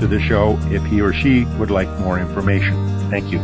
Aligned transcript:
to 0.00 0.06
the 0.06 0.20
show 0.20 0.58
if 0.70 0.82
he 0.84 1.00
or 1.00 1.12
she 1.12 1.44
would 1.58 1.70
like 1.70 1.88
more 2.00 2.18
information. 2.18 2.74
Thank 3.10 3.30
you. 3.30 3.38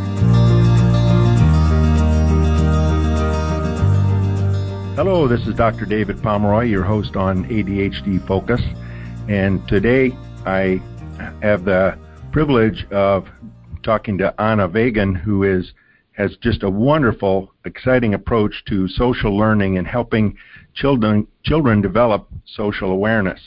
Hello, 4.97 5.27
this 5.27 5.47
is 5.47 5.55
Dr. 5.55 5.87
David 5.87 6.23
Pomeroy, 6.23 6.65
your 6.65 6.85
host 6.85 7.17
on 7.17 7.45
ADHD 7.47 8.27
Focus. 8.27 8.61
And 9.29 9.67
today 9.69 10.13
I 10.45 10.83
have 11.41 11.65
the 11.65 11.99
privilege 12.33 12.87
of 12.91 13.27
talking 13.83 14.19
to 14.19 14.39
Anna 14.41 14.69
Vagin, 14.69 15.19
who 15.19 15.45
is 15.45 15.73
has 16.13 16.37
just 16.43 16.63
a 16.63 16.69
wonderful, 16.69 17.55
exciting 17.65 18.13
approach 18.13 18.63
to 18.69 18.89
social 18.89 19.35
learning 19.37 19.79
and 19.79 19.87
helping 19.87 20.37
children 20.75 21.27
children 21.45 21.81
develop 21.81 22.29
social 22.45 22.91
awareness. 22.91 23.41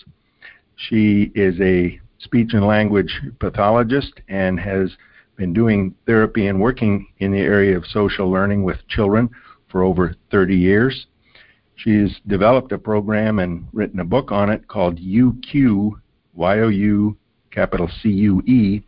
She 0.75 1.31
is 1.35 1.59
a 1.61 1.99
speech 2.23 2.53
and 2.53 2.65
language 2.65 3.21
pathologist 3.39 4.13
and 4.27 4.59
has 4.59 4.91
been 5.35 5.53
doing 5.53 5.93
therapy 6.05 6.47
and 6.47 6.59
working 6.59 7.07
in 7.19 7.31
the 7.31 7.39
area 7.39 7.75
of 7.75 7.85
social 7.85 8.29
learning 8.29 8.63
with 8.63 8.77
children 8.87 9.29
for 9.69 9.83
over 9.83 10.15
30 10.31 10.55
years. 10.55 11.07
She's 11.75 12.19
developed 12.27 12.71
a 12.71 12.77
program 12.77 13.39
and 13.39 13.67
written 13.73 13.99
a 13.99 14.05
book 14.05 14.31
on 14.31 14.49
it 14.49 14.67
called 14.67 14.99
YouCue, 14.99 15.91
Y-O-U, 16.33 17.17
capital 17.51 17.89
C-U-E, 18.01 18.83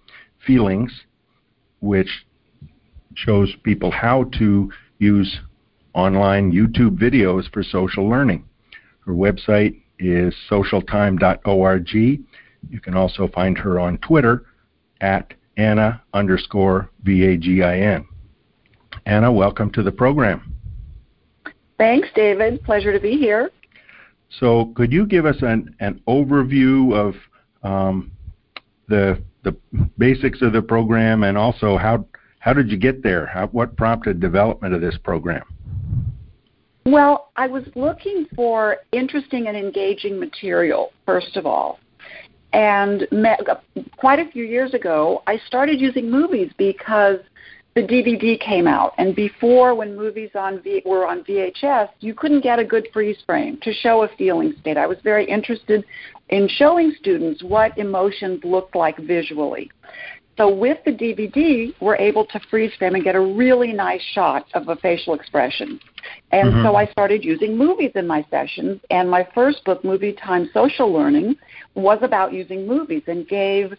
Feelings, 0.46 0.92
which 1.80 2.26
shows 3.16 3.52
people 3.64 3.90
how 3.90 4.26
to 4.38 4.72
use 5.00 5.40
online 5.96 6.52
YouTube 6.52 7.00
videos 7.00 7.52
for 7.52 7.64
social 7.64 8.08
learning. 8.08 8.46
Her 9.06 9.14
website 9.14 9.82
is 9.98 10.36
socialtime.org. 10.50 12.20
You 12.70 12.80
can 12.80 12.96
also 12.96 13.28
find 13.30 13.58
her 13.58 13.80
on 13.80 13.98
Twitter 14.00 14.46
at 15.02 15.34
Anna 15.58 16.02
underscore 16.14 16.90
V-A-G-I-N. 17.04 18.06
Anna, 19.06 19.32
welcome 19.32 19.72
to 19.72 19.84
the 19.84 19.92
program. 19.92 20.54
Thanks, 21.78 22.08
David. 22.16 22.64
Pleasure 22.64 22.92
to 22.92 23.00
be 23.00 23.18
here. 23.18 23.52
So, 24.40 24.74
could 24.76 24.92
you 24.92 25.06
give 25.06 25.26
us 25.26 25.38
an, 25.42 25.76
an 25.80 26.02
overview 26.08 26.94
of 26.96 27.16
um, 27.64 28.12
the 28.88 29.22
the 29.44 29.56
basics 29.98 30.42
of 30.42 30.54
the 30.54 30.62
program 30.62 31.24
and 31.24 31.38
also 31.38 31.78
how 31.78 32.06
how 32.40 32.54
did 32.54 32.70
you 32.70 32.78
get 32.78 33.02
there? 33.02 33.26
How, 33.26 33.48
what 33.48 33.76
prompted 33.76 34.20
development 34.20 34.74
of 34.76 34.82
this 34.82 34.98
program? 35.04 35.44
Well, 36.86 37.32
I 37.36 37.48
was 37.48 37.64
looking 37.76 38.28
for 38.36 38.78
interesting 38.92 39.48
and 39.48 39.58
engaging 39.58 40.20
material 40.20 40.92
first 41.06 41.38
of 41.38 41.46
all, 41.46 41.80
and 42.56 43.06
met, 43.12 43.42
quite 43.98 44.20
a 44.20 44.32
few 44.32 44.46
years 44.46 44.74
ago, 44.74 45.22
I 45.28 45.38
started 45.46 45.82
using 45.82 46.10
movies 46.10 46.52
because 46.58 47.20
the 47.76 47.82
DVD 47.82 48.40
came 48.40 48.66
out, 48.66 48.94
and 48.98 49.14
before, 49.14 49.76
when 49.76 49.98
movies 49.98 50.30
on 50.36 50.62
v- 50.62 50.82
were 50.86 51.06
on 51.06 51.26
VHS, 51.26 51.90
you 52.00 52.14
couldn't 52.14 52.42
get 52.42 52.58
a 52.58 52.64
good 52.64 52.88
freeze 52.94 53.18
frame 53.26 53.58
to 53.64 53.74
show 53.74 54.04
a 54.04 54.08
feeling 54.18 54.54
state. 54.62 54.78
I 54.78 54.88
was 54.88 54.98
very 55.04 55.26
interested 55.30 55.84
in 56.30 56.48
showing 56.48 56.94
students 56.98 57.44
what 57.44 57.78
emotions 57.78 58.40
looked 58.46 58.74
like 58.74 58.98
visually. 59.00 59.70
So 60.38 60.54
with 60.54 60.78
the 60.84 60.92
DVD, 60.92 61.74
we're 61.80 61.96
able 61.96 62.26
to 62.26 62.40
freeze 62.50 62.74
frame 62.78 62.96
and 62.96 63.04
get 63.04 63.16
a 63.16 63.22
really 63.22 63.72
nice 63.72 64.02
shot 64.14 64.46
of 64.54 64.68
a 64.68 64.76
facial 64.76 65.14
expression. 65.14 65.80
And 66.32 66.52
mm-hmm. 66.52 66.64
so 66.64 66.76
I 66.76 66.88
started 66.88 67.24
using 67.24 67.58
movies 67.58 67.92
in 67.96 68.06
my 68.06 68.26
sessions, 68.30 68.82
and 68.90 69.10
my 69.10 69.28
first 69.34 69.64
book, 69.64 69.84
Movie 69.86 70.14
Time 70.14 70.50
Social 70.54 70.92
Learning, 70.92 71.36
was 71.74 72.00
about 72.02 72.34
using 72.34 72.68
movies 72.68 73.04
and 73.08 73.28
gave 73.28 73.74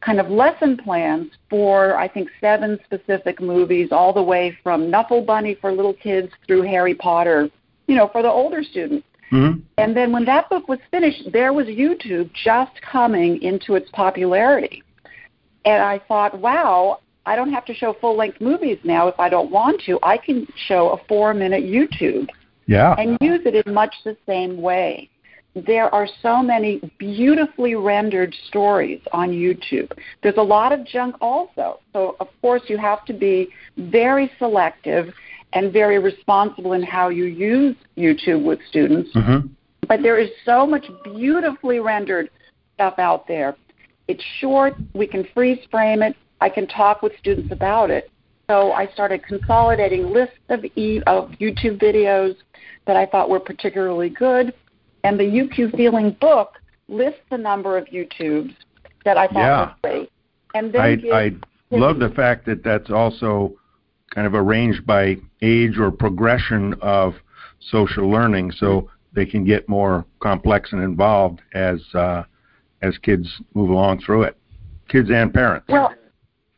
kind 0.00 0.18
of 0.18 0.28
lesson 0.28 0.76
plans 0.76 1.30
for 1.48 1.96
I 1.96 2.08
think 2.08 2.28
seven 2.40 2.80
specific 2.84 3.40
movies, 3.40 3.90
all 3.92 4.12
the 4.12 4.22
way 4.22 4.56
from 4.62 4.90
Knuffle 4.90 5.22
Bunny 5.22 5.56
for 5.60 5.70
little 5.72 5.94
kids 5.94 6.32
through 6.48 6.62
Harry 6.62 6.94
Potter, 6.94 7.48
you 7.86 7.94
know, 7.94 8.08
for 8.08 8.22
the 8.22 8.30
older 8.30 8.64
students. 8.64 9.06
Mm-hmm. 9.30 9.60
And 9.76 9.96
then 9.96 10.10
when 10.10 10.24
that 10.24 10.48
book 10.48 10.68
was 10.68 10.78
finished, 10.90 11.30
there 11.32 11.52
was 11.52 11.66
YouTube 11.66 12.30
just 12.32 12.72
coming 12.82 13.40
into 13.42 13.74
its 13.76 13.88
popularity. 13.92 14.82
And 15.64 15.82
I 15.82 16.00
thought, 16.08 16.38
wow, 16.38 17.00
I 17.26 17.36
don't 17.36 17.52
have 17.52 17.64
to 17.66 17.74
show 17.74 17.94
full 18.00 18.16
length 18.16 18.40
movies 18.40 18.78
now 18.84 19.08
if 19.08 19.18
I 19.18 19.28
don't 19.28 19.50
want 19.50 19.82
to. 19.86 19.98
I 20.02 20.16
can 20.16 20.46
show 20.66 20.90
a 20.90 21.04
four 21.06 21.34
minute 21.34 21.64
YouTube. 21.64 22.28
Yeah. 22.66 22.94
And 22.98 23.16
use 23.20 23.40
it 23.44 23.66
in 23.66 23.74
much 23.74 23.94
the 24.04 24.16
same 24.26 24.60
way 24.60 25.10
there 25.66 25.92
are 25.94 26.06
so 26.22 26.42
many 26.42 26.80
beautifully 26.98 27.74
rendered 27.74 28.34
stories 28.46 29.00
on 29.12 29.30
YouTube. 29.30 29.90
There's 30.22 30.36
a 30.36 30.42
lot 30.42 30.72
of 30.72 30.86
junk 30.86 31.16
also. 31.20 31.80
So, 31.92 32.16
of 32.20 32.28
course, 32.40 32.62
you 32.68 32.78
have 32.78 33.04
to 33.06 33.12
be 33.12 33.48
very 33.76 34.30
selective 34.38 35.12
and 35.54 35.72
very 35.72 35.98
responsible 35.98 36.74
in 36.74 36.82
how 36.82 37.08
you 37.08 37.24
use 37.24 37.74
YouTube 37.96 38.44
with 38.44 38.58
students. 38.68 39.10
Mm-hmm. 39.14 39.48
But 39.88 40.02
there 40.02 40.18
is 40.18 40.28
so 40.44 40.66
much 40.66 40.86
beautifully 41.02 41.80
rendered 41.80 42.30
stuff 42.74 42.98
out 42.98 43.26
there. 43.26 43.56
It's 44.08 44.24
short, 44.40 44.74
we 44.94 45.06
can 45.06 45.26
freeze 45.34 45.60
frame 45.70 46.02
it, 46.02 46.16
I 46.40 46.48
can 46.48 46.66
talk 46.66 47.02
with 47.02 47.12
students 47.18 47.52
about 47.52 47.90
it. 47.90 48.10
So 48.50 48.72
I 48.72 48.86
started 48.88 49.22
consolidating 49.22 50.10
lists 50.10 50.38
of, 50.48 50.64
e- 50.76 51.02
of 51.06 51.30
YouTube 51.32 51.80
videos 51.80 52.34
that 52.86 52.96
I 52.96 53.04
thought 53.04 53.28
were 53.28 53.40
particularly 53.40 54.08
good 54.08 54.54
and 55.04 55.18
the 55.18 55.24
YouCue 55.24 55.76
Feeling 55.76 56.16
book 56.20 56.58
lists 56.88 57.20
the 57.30 57.38
number 57.38 57.76
of 57.76 57.86
YouTubes 57.86 58.54
that 59.04 59.16
I 59.16 59.26
thought 59.28 59.36
yeah. 59.36 59.60
was 59.60 59.74
great. 59.82 60.12
And 60.54 60.72
then 60.72 60.80
I, 61.12 61.16
I 61.16 61.32
love 61.70 61.98
the 61.98 62.10
fact 62.10 62.46
that 62.46 62.64
that's 62.64 62.90
also 62.90 63.54
kind 64.14 64.26
of 64.26 64.34
arranged 64.34 64.86
by 64.86 65.16
age 65.42 65.78
or 65.78 65.90
progression 65.90 66.74
of 66.80 67.14
social 67.60 68.10
learning, 68.10 68.52
so 68.52 68.90
they 69.12 69.26
can 69.26 69.44
get 69.44 69.68
more 69.68 70.04
complex 70.20 70.72
and 70.72 70.82
involved 70.82 71.40
as 71.54 71.80
uh, 71.94 72.24
as 72.82 72.96
kids 72.98 73.28
move 73.54 73.70
along 73.70 74.00
through 74.04 74.22
it, 74.22 74.36
kids 74.88 75.10
and 75.10 75.32
parents. 75.32 75.66
Well, 75.68 75.94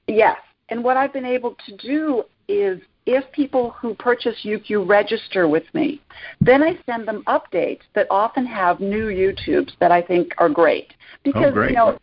yes. 0.07 0.37
And 0.69 0.85
what 0.85 0.97
I've 0.97 1.13
been 1.13 1.25
able 1.25 1.57
to 1.67 1.77
do 1.77 2.25
is 2.49 2.81
if 3.07 3.25
people 3.33 3.71
who 3.71 3.95
purchase 3.95 4.37
YouCue 4.45 4.89
register 4.89 5.49
with 5.49 5.65
me, 5.73 6.01
then 6.41 6.63
I 6.63 6.79
send 6.87 7.09
them 7.09 7.25
updates 7.27 7.81
that 7.95 8.07
often 8.11 8.47
have 8.47 8.81
new 8.81 9.07
YouTubes 9.07 9.73
that 9.81 9.91
I 9.91 10.03
think 10.03 10.33
are 10.39 10.49
great. 10.49 10.93
Because, 11.25 11.47
oh, 11.47 11.53
great. 11.53 11.71
you 11.71 11.77
know, 11.77 11.99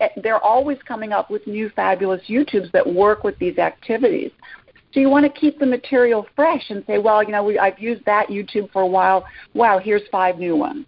eh, 0.00 0.08
they're 0.22 0.42
always 0.42 0.78
coming 0.86 1.12
up 1.12 1.30
with 1.30 1.46
new 1.46 1.68
fabulous 1.70 2.22
YouTubes 2.28 2.70
that 2.72 2.86
work 2.86 3.24
with 3.24 3.38
these 3.38 3.58
activities. 3.58 4.30
So 4.92 5.00
you 5.00 5.08
want 5.08 5.32
to 5.32 5.40
keep 5.40 5.58
the 5.58 5.66
material 5.66 6.26
fresh 6.34 6.64
and 6.70 6.84
say, 6.86 6.98
well, 6.98 7.22
you 7.22 7.30
know, 7.30 7.44
we, 7.44 7.58
I've 7.58 7.78
used 7.78 8.04
that 8.06 8.28
YouTube 8.28 8.72
for 8.72 8.82
a 8.82 8.86
while. 8.86 9.24
Wow, 9.54 9.78
here's 9.78 10.02
five 10.10 10.38
new 10.38 10.56
ones 10.56 10.86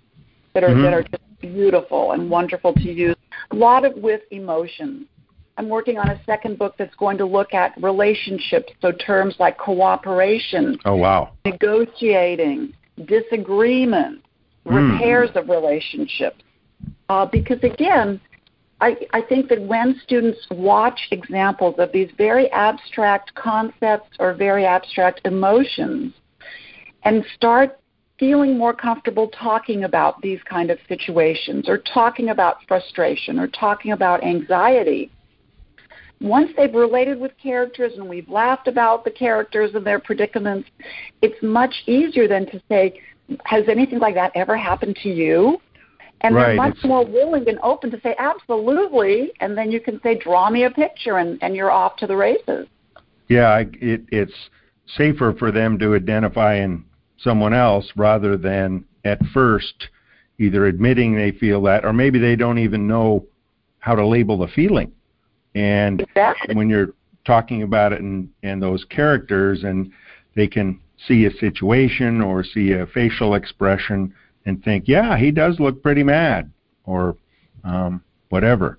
that 0.55 0.65
are 0.65 0.71
mm-hmm. 0.71 0.83
that 0.83 0.93
are 0.93 1.03
just 1.03 1.23
beautiful 1.43 2.13
and 2.13 2.31
wonderful 2.31 2.73
to 2.73 2.91
use. 2.91 3.17
A 3.51 3.55
lot 3.55 3.85
of 3.85 3.95
with 3.97 4.23
emotions. 4.31 5.07
I'm 5.59 5.69
working 5.69 5.99
on 5.99 6.09
a 6.09 6.21
second 6.25 6.59
book 6.59 6.77
that's 6.79 6.95
going 6.95 7.19
to 7.19 7.27
look 7.27 7.53
at 7.53 7.75
relationships, 7.83 8.73
so 8.81 8.91
terms 8.93 9.35
like 9.39 9.59
cooperation. 9.59 10.79
Oh 10.87 10.97
wow. 10.97 11.33
Negotiating, 11.45 12.73
disagreement, 13.05 14.23
mm. 14.67 14.93
repairs 14.93 15.31
of 15.35 15.51
relationships. 15.51 16.43
Uh, 17.11 17.27
because 17.27 17.63
again, 17.63 18.19
I, 18.81 18.97
I 19.13 19.21
think 19.21 19.49
that 19.51 19.61
when 19.63 20.01
students 20.03 20.41
watch 20.51 20.99
examples 21.11 21.77
of 21.79 21.93
these 21.93 22.11
very 22.17 22.51
abstract 22.51 23.35
concepts 23.35 24.17
or 24.19 24.35
very 24.35 24.65
abstract 24.65 25.21
emotions 25.25 26.15
and 27.05 27.25
start 27.37 27.79
feeling 28.23 28.57
more 28.57 28.73
comfortable 28.73 29.27
talking 29.31 29.83
about 29.83 30.23
these 30.23 30.39
kind 30.49 30.71
of 30.71 30.79
situations 30.87 31.69
or 31.69 31.79
talking 31.93 32.29
about 32.29 32.59
frustration 32.69 33.37
or 33.37 33.49
talking 33.49 33.91
about 33.91 34.23
anxiety, 34.23 35.11
once 36.21 36.49
they've 36.57 36.73
related 36.73 37.19
with 37.19 37.33
characters 37.43 37.95
and 37.97 38.09
we've 38.09 38.29
laughed 38.29 38.69
about 38.69 39.05
the 39.05 39.11
characters 39.11 39.73
and 39.75 39.85
their 39.85 39.99
predicaments, 39.99 40.69
it's 41.21 41.35
much 41.43 41.75
easier 41.87 42.29
than 42.29 42.47
to 42.47 42.63
say, 42.69 42.97
Has 43.45 43.65
anything 43.69 43.99
like 43.99 44.15
that 44.15 44.31
ever 44.37 44.57
happened 44.57 44.95
to 45.03 45.09
you? 45.09 45.59
And 46.21 46.37
right. 46.37 46.47
they're 46.47 46.55
much 46.55 46.79
more 46.85 47.05
willing 47.05 47.49
and 47.49 47.59
open 47.61 47.91
to 47.91 48.01
say 48.03 48.15
absolutely, 48.21 49.33
and 49.41 49.59
then 49.59 49.73
you 49.73 49.81
can 49.81 50.01
say, 50.03 50.17
"Draw 50.17 50.51
me 50.51 50.63
a 50.63 50.71
picture," 50.71 51.19
and, 51.19 51.43
and 51.43 51.57
you're 51.57 51.73
off 51.73 51.97
to 51.97 52.07
the 52.07 52.15
races. 52.15 52.69
Yeah, 53.27 53.65
it, 53.81 54.03
it's 54.13 54.33
safer 54.97 55.35
for 55.37 55.51
them 55.51 55.77
to 55.81 55.97
identify 55.97 56.59
in 56.59 56.85
someone 57.23 57.55
else 57.55 57.91
rather 57.97 58.37
than 58.37 58.85
at 59.05 59.25
first 59.33 59.89
either 60.39 60.67
admitting 60.67 61.15
they 61.15 61.33
feel 61.33 61.63
that, 61.63 61.85
or 61.85 61.93
maybe 61.93 62.19
they 62.19 62.37
don't 62.37 62.59
even 62.59 62.87
know 62.87 63.25
how 63.79 63.95
to 63.95 64.07
label 64.07 64.39
the 64.39 64.49
feeling. 64.49 64.93
And 65.55 66.01
exactly. 66.01 66.55
when 66.55 66.69
you're 66.69 66.95
talking 67.25 67.63
about 67.63 67.93
it 67.93 68.01
and 68.01 68.29
and 68.43 68.63
those 68.63 68.85
characters, 68.85 69.65
and 69.65 69.93
they 70.35 70.49
can 70.49 70.81
see 71.07 71.27
a 71.27 71.31
situation 71.33 72.21
or 72.21 72.43
see 72.45 72.73
a 72.73 72.87
facial 72.87 73.35
expression 73.35 74.15
and 74.47 74.63
think, 74.65 74.85
yeah, 74.87 75.17
he 75.17 75.31
does 75.31 75.61
look 75.61 75.83
pretty 75.83 76.03
mad, 76.03 76.51
or 76.85 77.17
um, 77.65 78.03
whatever. 78.31 78.79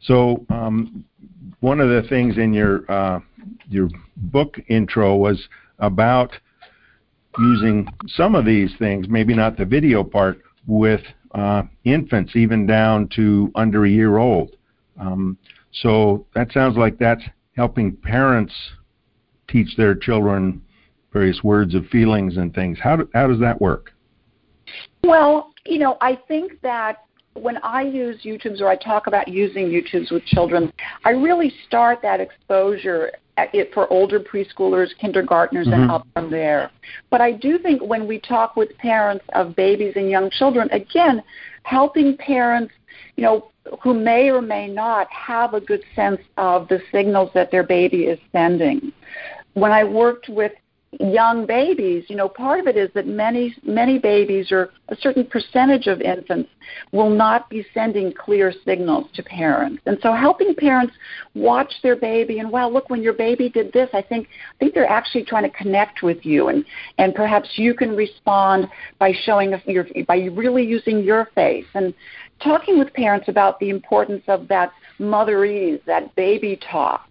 So 0.00 0.44
um, 0.50 1.04
one 1.60 1.80
of 1.80 1.88
the 1.88 2.08
things 2.08 2.38
in 2.38 2.52
your 2.52 2.90
uh, 2.90 3.20
your 3.68 3.88
book 4.16 4.56
intro 4.68 5.16
was 5.16 5.48
about 5.78 6.32
using 7.38 7.88
some 8.08 8.34
of 8.34 8.44
these 8.44 8.72
things, 8.78 9.06
maybe 9.08 9.34
not 9.34 9.56
the 9.56 9.64
video 9.64 10.04
part, 10.04 10.40
with 10.66 11.00
uh, 11.34 11.62
infants, 11.84 12.36
even 12.36 12.66
down 12.66 13.08
to 13.16 13.50
under 13.54 13.84
a 13.84 13.90
year 13.90 14.18
old. 14.18 14.56
Um, 14.98 15.36
so 15.72 16.26
that 16.34 16.52
sounds 16.52 16.76
like 16.76 16.98
that's 16.98 17.22
helping 17.56 17.96
parents 17.96 18.54
teach 19.48 19.76
their 19.76 19.94
children 19.94 20.62
various 21.12 21.42
words 21.42 21.74
of 21.74 21.86
feelings 21.86 22.36
and 22.36 22.54
things. 22.54 22.78
How 22.82 22.96
do, 22.96 23.08
how 23.14 23.26
does 23.26 23.40
that 23.40 23.60
work? 23.60 23.92
Well, 25.02 25.52
you 25.66 25.78
know, 25.78 25.96
I 26.00 26.18
think 26.28 26.60
that 26.62 27.04
when 27.34 27.58
I 27.58 27.82
use 27.82 28.22
YouTubes 28.22 28.60
or 28.60 28.68
I 28.68 28.76
talk 28.76 29.06
about 29.06 29.28
using 29.28 29.66
YouTubes 29.66 30.10
with 30.10 30.24
children, 30.26 30.72
I 31.04 31.10
really 31.10 31.52
start 31.66 32.00
that 32.02 32.20
exposure 32.20 33.10
it 33.36 33.72
for 33.74 33.92
older 33.92 34.20
preschoolers, 34.20 34.88
kindergartners, 35.00 35.66
mm-hmm. 35.66 35.82
and 35.82 35.90
up 35.90 36.06
from 36.12 36.30
there. 36.30 36.70
But 37.10 37.20
I 37.20 37.32
do 37.32 37.58
think 37.58 37.82
when 37.82 38.06
we 38.06 38.20
talk 38.20 38.56
with 38.56 38.76
parents 38.78 39.24
of 39.34 39.56
babies 39.56 39.94
and 39.96 40.08
young 40.08 40.30
children, 40.30 40.68
again, 40.70 41.22
helping 41.64 42.16
parents, 42.16 42.72
you 43.16 43.24
know, 43.24 43.50
who 43.82 43.94
may 43.94 44.30
or 44.30 44.42
may 44.42 44.68
not 44.68 45.08
have 45.10 45.54
a 45.54 45.60
good 45.60 45.82
sense 45.96 46.20
of 46.36 46.68
the 46.68 46.80
signals 46.92 47.30
that 47.34 47.50
their 47.50 47.62
baby 47.62 48.04
is 48.04 48.18
sending. 48.30 48.92
When 49.54 49.72
I 49.72 49.84
worked 49.84 50.28
with 50.28 50.52
young 51.00 51.46
babies, 51.46 52.04
you 52.08 52.16
know, 52.16 52.28
part 52.28 52.60
of 52.60 52.66
it 52.66 52.76
is 52.76 52.90
that 52.94 53.06
many 53.06 53.54
many 53.64 53.98
babies 53.98 54.50
or 54.50 54.70
a 54.88 54.96
certain 54.96 55.24
percentage 55.24 55.86
of 55.86 56.00
infants 56.00 56.50
will 56.92 57.10
not 57.10 57.48
be 57.50 57.64
sending 57.74 58.12
clear 58.12 58.52
signals 58.64 59.06
to 59.14 59.22
parents. 59.22 59.82
And 59.86 59.98
so 60.02 60.12
helping 60.12 60.54
parents 60.54 60.94
watch 61.34 61.72
their 61.82 61.96
baby 61.96 62.38
and 62.38 62.50
well, 62.50 62.72
look 62.72 62.90
when 62.90 63.02
your 63.02 63.12
baby 63.12 63.48
did 63.48 63.72
this, 63.72 63.88
I 63.92 64.02
think 64.02 64.28
I 64.54 64.58
think 64.58 64.74
they're 64.74 64.88
actually 64.88 65.24
trying 65.24 65.44
to 65.44 65.56
connect 65.56 66.02
with 66.02 66.24
you 66.24 66.48
and 66.48 66.64
and 66.98 67.14
perhaps 67.14 67.50
you 67.56 67.74
can 67.74 67.96
respond 67.96 68.68
by 68.98 69.12
showing 69.24 69.54
your 69.66 69.86
by 70.06 70.16
really 70.32 70.64
using 70.64 71.02
your 71.02 71.28
face 71.34 71.66
and 71.74 71.94
talking 72.42 72.78
with 72.78 72.92
parents 72.94 73.28
about 73.28 73.58
the 73.60 73.70
importance 73.70 74.22
of 74.28 74.48
that 74.48 74.72
motherese, 74.98 75.82
that 75.86 76.14
baby 76.14 76.58
talk 76.70 77.08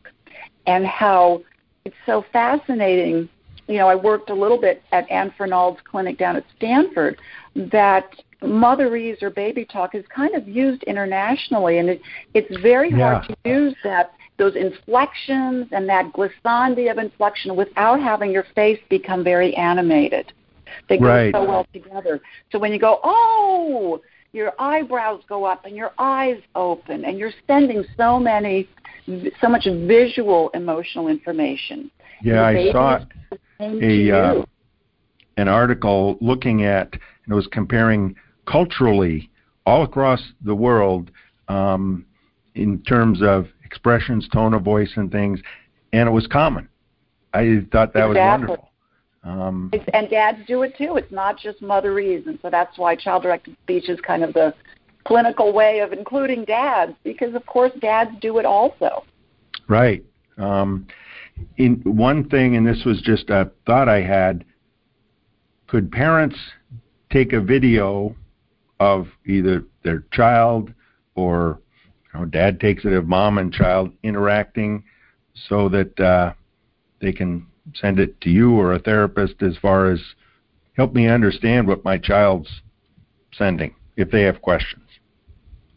and 0.68 0.86
how 0.86 1.42
it's 1.86 1.96
so 2.06 2.24
fascinating 2.32 3.28
you 3.68 3.77
know, 3.77 3.88
I 3.88 3.95
worked 3.95 4.30
a 4.30 4.33
little 4.33 4.60
bit 4.60 4.81
at 4.92 5.10
Anne 5.10 5.33
Fernald's 5.38 5.80
clinic 5.89 6.18
down 6.18 6.36
at 6.36 6.44
Stanford, 6.57 7.18
that 7.56 8.13
motherese 8.42 9.21
or 9.24 9.30
baby 9.30 9.65
talk 9.65 9.95
is 9.95 10.04
kind 10.13 10.36
of 10.36 10.48
used 10.48 10.83
internationally, 10.83 11.77
and 11.77 11.89
it, 11.89 12.01
it's 12.33 12.62
very 12.62 12.92
yeah. 12.92 12.98
hard 12.98 13.27
to 13.27 13.50
use 13.50 13.75
that 13.83 14.13
those 14.38 14.56
inflections 14.56 15.68
and 15.71 15.88
that 15.88 16.12
glissandi 16.13 16.92
of 16.92 16.98
inflection 16.98 17.56
without 17.56 18.00
having 18.00 18.31
your 18.31 18.45
face 18.56 18.80
become 18.89 19.24
very 19.24 19.56
animated. 19.56 20.33
They 20.89 20.98
go 20.98 21.06
right. 21.06 21.33
so 21.33 21.45
well 21.45 21.68
together. 21.71 22.19
So 22.51 22.57
when 22.57 22.71
you 22.71 22.80
go, 22.80 23.00
oh, 23.04 24.01
your 24.31 24.54
eyebrows 24.57 25.21
go 25.30 25.45
up 25.45 25.65
and 25.65 25.75
your 25.75 25.92
eyes 26.00 26.42
open, 26.56 27.06
and 27.06 27.19
you're 27.19 27.31
sending 27.45 27.86
so 27.95 28.19
many, 28.19 28.68
so 29.39 29.48
much 29.48 29.65
visual 29.65 30.50
emotional 30.56 31.07
information. 31.07 31.92
Yeah, 32.24 32.44
I 32.44 32.71
saw 32.71 33.06
a 33.60 34.12
uh, 34.12 34.46
an 35.38 35.48
article 35.48 36.18
looking 36.22 36.64
at 36.64 36.94
and 36.94 37.32
it 37.32 37.36
was 37.36 37.48
comparing 37.48 38.16
culturally 38.46 39.30
all 39.66 39.84
across 39.84 40.22
the 40.44 40.56
world 40.56 41.12
um, 41.48 42.06
in 42.56 42.82
terms 42.84 43.22
of 43.22 43.48
expressions, 43.64 44.28
tone 44.30 44.54
of 44.54 44.62
voice, 44.62 44.92
and 44.96 45.12
things, 45.12 45.40
and 45.94 46.08
it 46.08 46.12
was 46.12 46.28
common. 46.28 46.68
I 47.34 47.66
thought 47.72 47.94
that 47.94 48.10
exactly. 48.10 48.10
was 48.10 48.18
wonderful. 48.18 48.70
Um, 49.24 49.72
and 49.94 50.10
dads 50.10 50.40
do 50.48 50.64
it 50.64 50.76
too. 50.78 50.98
It's 50.98 51.12
not 51.12 51.40
just 51.40 51.62
motherese, 51.62 52.28
and 52.28 52.38
so 52.42 52.50
that's 52.50 52.78
why 52.78 52.96
child-directed 52.96 53.56
speech 53.64 53.88
is 53.88 54.00
kind 54.02 54.24
of 54.24 54.34
the 54.34 54.54
clinical 55.06 55.54
way 55.54 55.80
of 55.80 55.94
including 55.94 56.44
dads, 56.46 56.94
because 57.04 57.34
of 57.34 57.46
course 57.46 57.72
dads 57.80 58.12
do 58.22 58.38
it 58.38 58.46
also. 58.46 59.04
Right. 59.68 60.04
Um, 60.38 60.88
in 61.58 61.82
one 61.84 62.30
thing, 62.30 62.56
and 62.56 62.66
this 62.66 62.84
was 62.86 63.02
just 63.02 63.30
a 63.30 63.52
thought 63.66 63.90
I 63.90 64.02
had, 64.02 64.46
could 65.68 65.92
parents 65.92 66.38
take 67.12 67.34
a 67.34 67.42
video 67.42 68.16
of 68.80 69.08
either 69.26 69.64
their 69.84 70.04
child 70.12 70.74
or 71.16 71.60
you 72.14 72.20
know, 72.20 72.26
dad 72.26 72.60
takes 72.60 72.86
it 72.86 72.94
of 72.94 73.08
mom 73.08 73.38
and 73.38 73.54
child 73.54 73.92
interacting 74.04 74.84
so 75.48 75.70
that 75.70 76.00
uh, 76.00 76.34
they 77.02 77.12
can 77.12 77.48
send 77.74 78.00
it 78.00 78.20
to 78.22 78.30
you 78.30 78.54
or 78.54 78.74
a 78.74 78.80
therapist 78.80 79.42
as 79.42 79.58
far 79.58 79.90
as 79.90 80.00
help 80.76 80.94
me 80.94 81.08
understand 81.08 81.68
what 81.68 81.84
my 81.84 81.98
child's 81.98 82.50
sending 83.34 83.74
if 83.96 84.12
they 84.12 84.24
have 84.24 84.42
questions? 84.42 84.83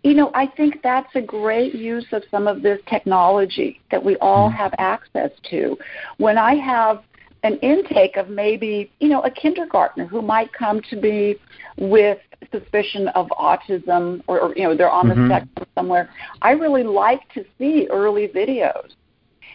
You 0.06 0.14
know, 0.14 0.31
I 0.35 0.47
think 0.47 0.82
that's 0.85 1.12
a 1.17 1.20
great 1.20 1.75
use 1.75 2.06
of 2.12 2.23
some 2.31 2.47
of 2.47 2.62
this 2.62 2.79
technology 2.88 3.81
that 3.91 4.05
we 4.05 4.14
all 4.19 4.49
mm-hmm. 4.49 4.56
have 4.56 4.73
access 4.79 5.32
to. 5.50 5.76
When 6.19 6.38
I 6.38 6.55
have 6.55 7.03
an 7.43 7.58
intake 7.58 8.17
of 8.17 8.29
maybe, 8.29 8.88
you 9.00 9.08
know, 9.08 9.20
a 9.23 9.31
kindergartner 9.32 10.06
who 10.06 10.23
might 10.23 10.53
come 10.53 10.81
to 10.91 10.97
me 10.97 11.35
with 11.76 12.19
suspicion 12.53 13.08
of 13.17 13.26
autism 13.31 14.23
or, 14.29 14.43
or 14.43 14.56
you 14.56 14.62
know, 14.62 14.76
they're 14.76 14.88
on 14.88 15.08
mm-hmm. 15.08 15.23
the 15.23 15.38
spectrum 15.38 15.67
somewhere, 15.75 16.08
I 16.41 16.53
really 16.53 16.85
like 16.85 17.29
to 17.35 17.44
see 17.58 17.88
early 17.91 18.29
videos. 18.29 18.91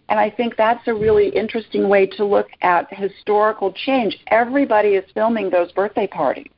And 0.09 0.19
I 0.19 0.29
think 0.29 0.57
that's 0.57 0.85
a 0.89 0.93
really 0.93 1.29
interesting 1.29 1.87
way 1.87 2.07
to 2.07 2.25
look 2.25 2.49
at 2.61 2.93
historical 2.93 3.71
change. 3.71 4.19
Everybody 4.27 4.95
is 4.95 5.05
filming 5.13 5.49
those 5.49 5.71
birthday 5.71 6.07
parties. 6.07 6.51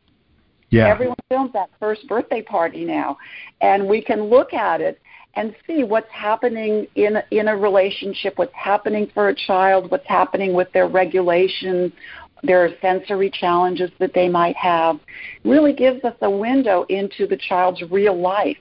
Yeah. 0.74 0.88
Everyone 0.88 1.16
films 1.30 1.54
that 1.54 1.70
first 1.80 2.08
birthday 2.08 2.42
party 2.42 2.84
now, 2.84 3.18
and 3.62 3.88
we 3.88 4.02
can 4.02 4.24
look 4.24 4.54
at 4.54 4.82
it 4.82 5.00
and 5.36 5.56
see 5.68 5.84
what's 5.84 6.10
happening 6.12 6.88
in 6.96 7.18
in 7.30 7.48
a 7.48 7.56
relationship, 7.56 8.38
what's 8.38 8.56
happening 8.56 9.08
for 9.14 9.30
a 9.30 9.36
child, 9.36 9.92
what's 9.92 10.08
happening 10.08 10.54
with 10.54 10.72
their 10.74 10.88
regulation, 10.88 11.94
their 12.42 12.70
sensory 12.82 13.30
challenges 13.30 13.92
that 14.00 14.16
they 14.16 14.28
might 14.28 14.56
have. 14.56 15.00
Really 15.44 15.74
gives 15.74 16.04
us 16.04 16.16
a 16.22 16.30
window 16.30 16.86
into 16.90 17.28
the 17.28 17.38
child's 17.38 17.84
real 17.92 18.20
life. 18.20 18.58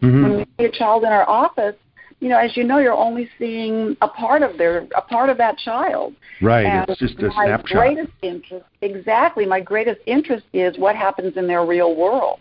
Mm-hmm. 0.00 0.22
When 0.22 0.36
we 0.36 0.46
see 0.58 0.64
a 0.66 0.70
child 0.70 1.02
in 1.02 1.10
our 1.10 1.28
office, 1.28 1.74
you 2.20 2.28
know, 2.28 2.38
as 2.38 2.56
you 2.56 2.64
know, 2.64 2.78
you're 2.78 2.92
only 2.92 3.28
seeing 3.38 3.96
a 4.02 4.08
part 4.08 4.42
of 4.42 4.58
their 4.58 4.88
a 4.96 5.02
part 5.02 5.30
of 5.30 5.38
that 5.38 5.56
child. 5.58 6.14
Right. 6.42 6.66
And 6.66 6.88
it's 6.88 6.98
just 6.98 7.18
a 7.20 7.28
my 7.28 7.46
snapshot. 7.46 7.76
greatest 7.76 8.12
interest, 8.22 8.64
exactly. 8.82 9.46
My 9.46 9.60
greatest 9.60 10.00
interest 10.06 10.46
is 10.52 10.76
what 10.78 10.96
happens 10.96 11.36
in 11.36 11.46
their 11.46 11.64
real 11.64 11.94
world. 11.94 12.40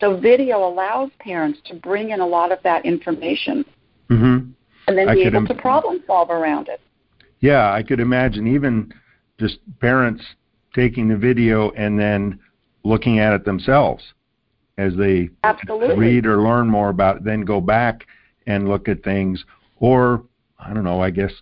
So 0.00 0.18
video 0.18 0.66
allows 0.66 1.10
parents 1.20 1.60
to 1.66 1.76
bring 1.76 2.10
in 2.10 2.20
a 2.20 2.26
lot 2.26 2.52
of 2.52 2.58
that 2.64 2.84
information, 2.84 3.64
mm-hmm. 4.10 4.50
and 4.88 4.98
then 4.98 5.08
I 5.08 5.14
be 5.14 5.22
able 5.22 5.38
Im- 5.38 5.46
to 5.46 5.54
problem 5.54 6.02
solve 6.06 6.30
around 6.30 6.68
it. 6.68 6.80
Yeah, 7.40 7.72
I 7.72 7.82
could 7.82 8.00
imagine 8.00 8.46
even 8.46 8.92
just 9.38 9.58
parents 9.80 10.22
taking 10.74 11.08
the 11.08 11.16
video 11.16 11.70
and 11.72 11.98
then 11.98 12.38
looking 12.84 13.18
at 13.18 13.32
it 13.32 13.44
themselves 13.44 14.02
as 14.78 14.94
they 14.96 15.30
Absolutely. 15.44 15.96
read 15.96 16.26
or 16.26 16.42
learn 16.42 16.68
more 16.68 16.88
about 16.88 17.16
it, 17.16 17.24
then 17.24 17.42
go 17.42 17.60
back 17.60 18.06
and 18.46 18.68
look 18.68 18.88
at 18.88 19.02
things. 19.02 19.44
Or, 19.78 20.24
I 20.58 20.72
don't 20.72 20.84
know, 20.84 21.00
I 21.00 21.10
guess, 21.10 21.32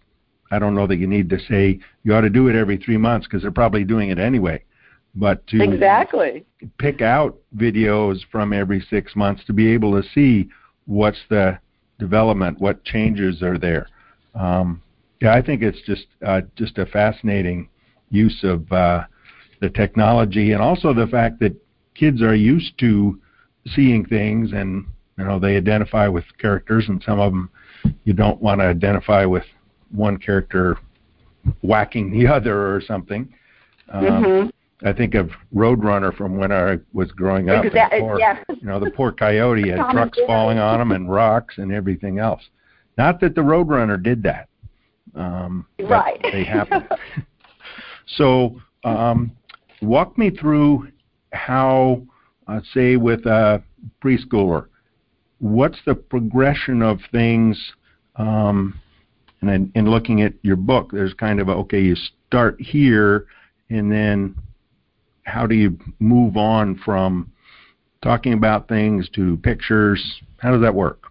I 0.51 0.59
don't 0.59 0.75
know 0.75 0.87
that 0.87 0.97
you 0.97 1.07
need 1.07 1.31
to 1.31 1.39
say 1.49 1.79
you 2.03 2.15
ought 2.15 2.23
to 2.23 2.31
do 2.31 2.49
it 2.49 2.57
every 2.57 2.77
three 2.77 2.97
months 2.97 3.27
because 3.27 3.43
they're 3.43 3.51
probably 3.51 3.85
doing 3.85 4.11
it 4.11 4.19
anyway. 4.19 4.65
But 5.15 5.47
to 5.49 5.63
exactly 5.63 6.45
pick 6.79 7.03
out 7.03 7.37
videos 7.57 8.21
from 8.31 8.53
every 8.53 8.81
six 8.89 9.17
months 9.17 9.45
to 9.47 9.53
be 9.53 9.69
able 9.69 10.01
to 10.01 10.09
see 10.11 10.49
what's 10.87 11.19
the 11.29 11.59
development, 11.99 12.61
what 12.61 12.85
changes 12.85 13.43
are 13.43 13.59
there. 13.59 13.89
Um, 14.35 14.83
yeah, 15.21 15.35
I 15.35 15.43
think 15.43 15.63
it's 15.63 15.81
just 15.83 16.07
uh, 16.25 16.43
just 16.57 16.79
a 16.79 16.87
fascinating 16.87 17.69
use 18.11 18.41
of 18.43 18.71
uh, 18.73 19.05
the 19.61 19.69
technology, 19.69 20.53
and 20.53 20.63
also 20.63 20.95
the 20.95 21.07
fact 21.07 21.41
that 21.41 21.55
kids 21.95 22.23
are 22.23 22.35
used 22.35 22.79
to 22.79 23.21
seeing 23.75 24.05
things, 24.05 24.53
and 24.53 24.87
you 25.21 25.27
know 25.27 25.39
they 25.39 25.57
identify 25.57 26.09
with 26.09 26.25
characters, 26.39 26.89
and 26.89 27.03
some 27.05 27.21
of 27.21 27.33
them 27.33 27.51
you 28.05 28.13
don't 28.13 28.41
want 28.41 28.61
to 28.61 28.65
identify 28.65 29.25
with 29.25 29.45
one 29.91 30.17
character 30.17 30.79
whacking 31.63 32.11
the 32.11 32.27
other 32.35 32.75
or 32.75 32.81
something. 32.81 33.33
Um, 33.91 34.05
mm-hmm. 34.05 34.87
I 34.87 34.95
think 34.95 35.15
of 35.15 35.31
Roadrunner 35.55 36.17
from 36.17 36.39
when 36.39 36.53
I 36.53 36.79
was 36.95 37.13
growing 37.13 37.51
up. 37.51 37.67
Exactly. 37.67 38.01
Poor, 38.01 38.19
yes. 38.19 38.43
You 38.49 38.67
know, 38.67 38.81
the 38.81 38.91
poor 38.91 39.13
coyote 39.13 39.69
had 39.69 39.91
trucks 39.91 40.19
falling 40.27 40.59
on 40.59 40.81
him 40.81 40.93
and 40.93 41.11
rocks 41.11 41.59
and 41.59 41.71
everything 41.71 42.19
else. 42.19 42.43
Not 42.97 43.21
that 43.21 43.35
the 43.35 43.43
Roadrunner 43.43 44.03
did 44.03 44.23
that. 44.23 44.49
Um, 45.15 45.67
right. 45.83 46.19
They 46.33 46.45
happen. 46.45 46.89
so, 48.07 48.61
um, 48.85 49.33
walk 49.83 50.17
me 50.17 50.31
through 50.31 50.89
how, 51.33 52.03
uh, 52.49 52.61
say, 52.73 52.97
with 52.97 53.27
a 53.27 53.63
preschooler, 54.03 54.69
what's 55.41 55.79
the 55.87 55.95
progression 55.95 56.83
of 56.83 57.01
things? 57.11 57.73
Um, 58.17 58.79
and 59.41 59.51
in, 59.51 59.73
in 59.75 59.91
looking 59.91 60.23
at 60.23 60.35
your 60.43 60.57
book, 60.57 60.91
there's 60.93 61.15
kind 61.15 61.41
of 61.41 61.49
a, 61.49 61.53
okay, 61.53 61.81
you 61.81 61.97
start 62.29 62.61
here, 62.61 63.27
and 63.71 63.91
then 63.91 64.37
how 65.25 65.47
do 65.47 65.55
you 65.55 65.79
move 65.99 66.37
on 66.37 66.79
from 66.85 67.31
talking 68.03 68.35
about 68.35 68.69
things 68.69 69.09
to 69.15 69.39
pictures? 69.39 70.21
How 70.39 70.53
does 70.53 70.61
that 70.61 70.75
work? 70.75 71.07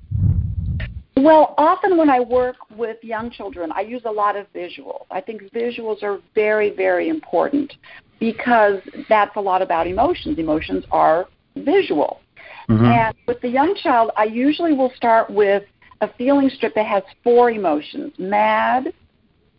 Well, 1.17 1.53
often 1.57 1.98
when 1.98 2.09
I 2.09 2.19
work 2.19 2.55
with 2.75 2.98
young 3.03 3.29
children, 3.29 3.71
I 3.74 3.81
use 3.81 4.03
a 4.05 4.12
lot 4.12 4.36
of 4.36 4.51
visuals. 4.53 5.05
I 5.12 5.19
think 5.19 5.41
visuals 5.51 6.01
are 6.01 6.19
very, 6.33 6.74
very 6.74 7.09
important 7.09 7.74
because 8.19 8.79
that's 9.09 9.36
a 9.36 9.41
lot 9.41 9.62
about 9.62 9.86
emotions. 9.86 10.39
Emotions 10.39 10.86
are 10.91 11.27
visual. 11.57 12.21
Mm-hmm. 12.69 12.85
And 12.85 13.15
with 13.27 13.41
the 13.41 13.49
young 13.49 13.75
child, 13.75 14.11
I 14.15 14.25
usually 14.25 14.73
will 14.73 14.91
start 14.95 15.29
with 15.29 15.63
a 16.01 16.09
feeling 16.17 16.49
strip 16.49 16.75
that 16.75 16.85
has 16.85 17.03
four 17.23 17.51
emotions 17.51 18.13
mad, 18.17 18.93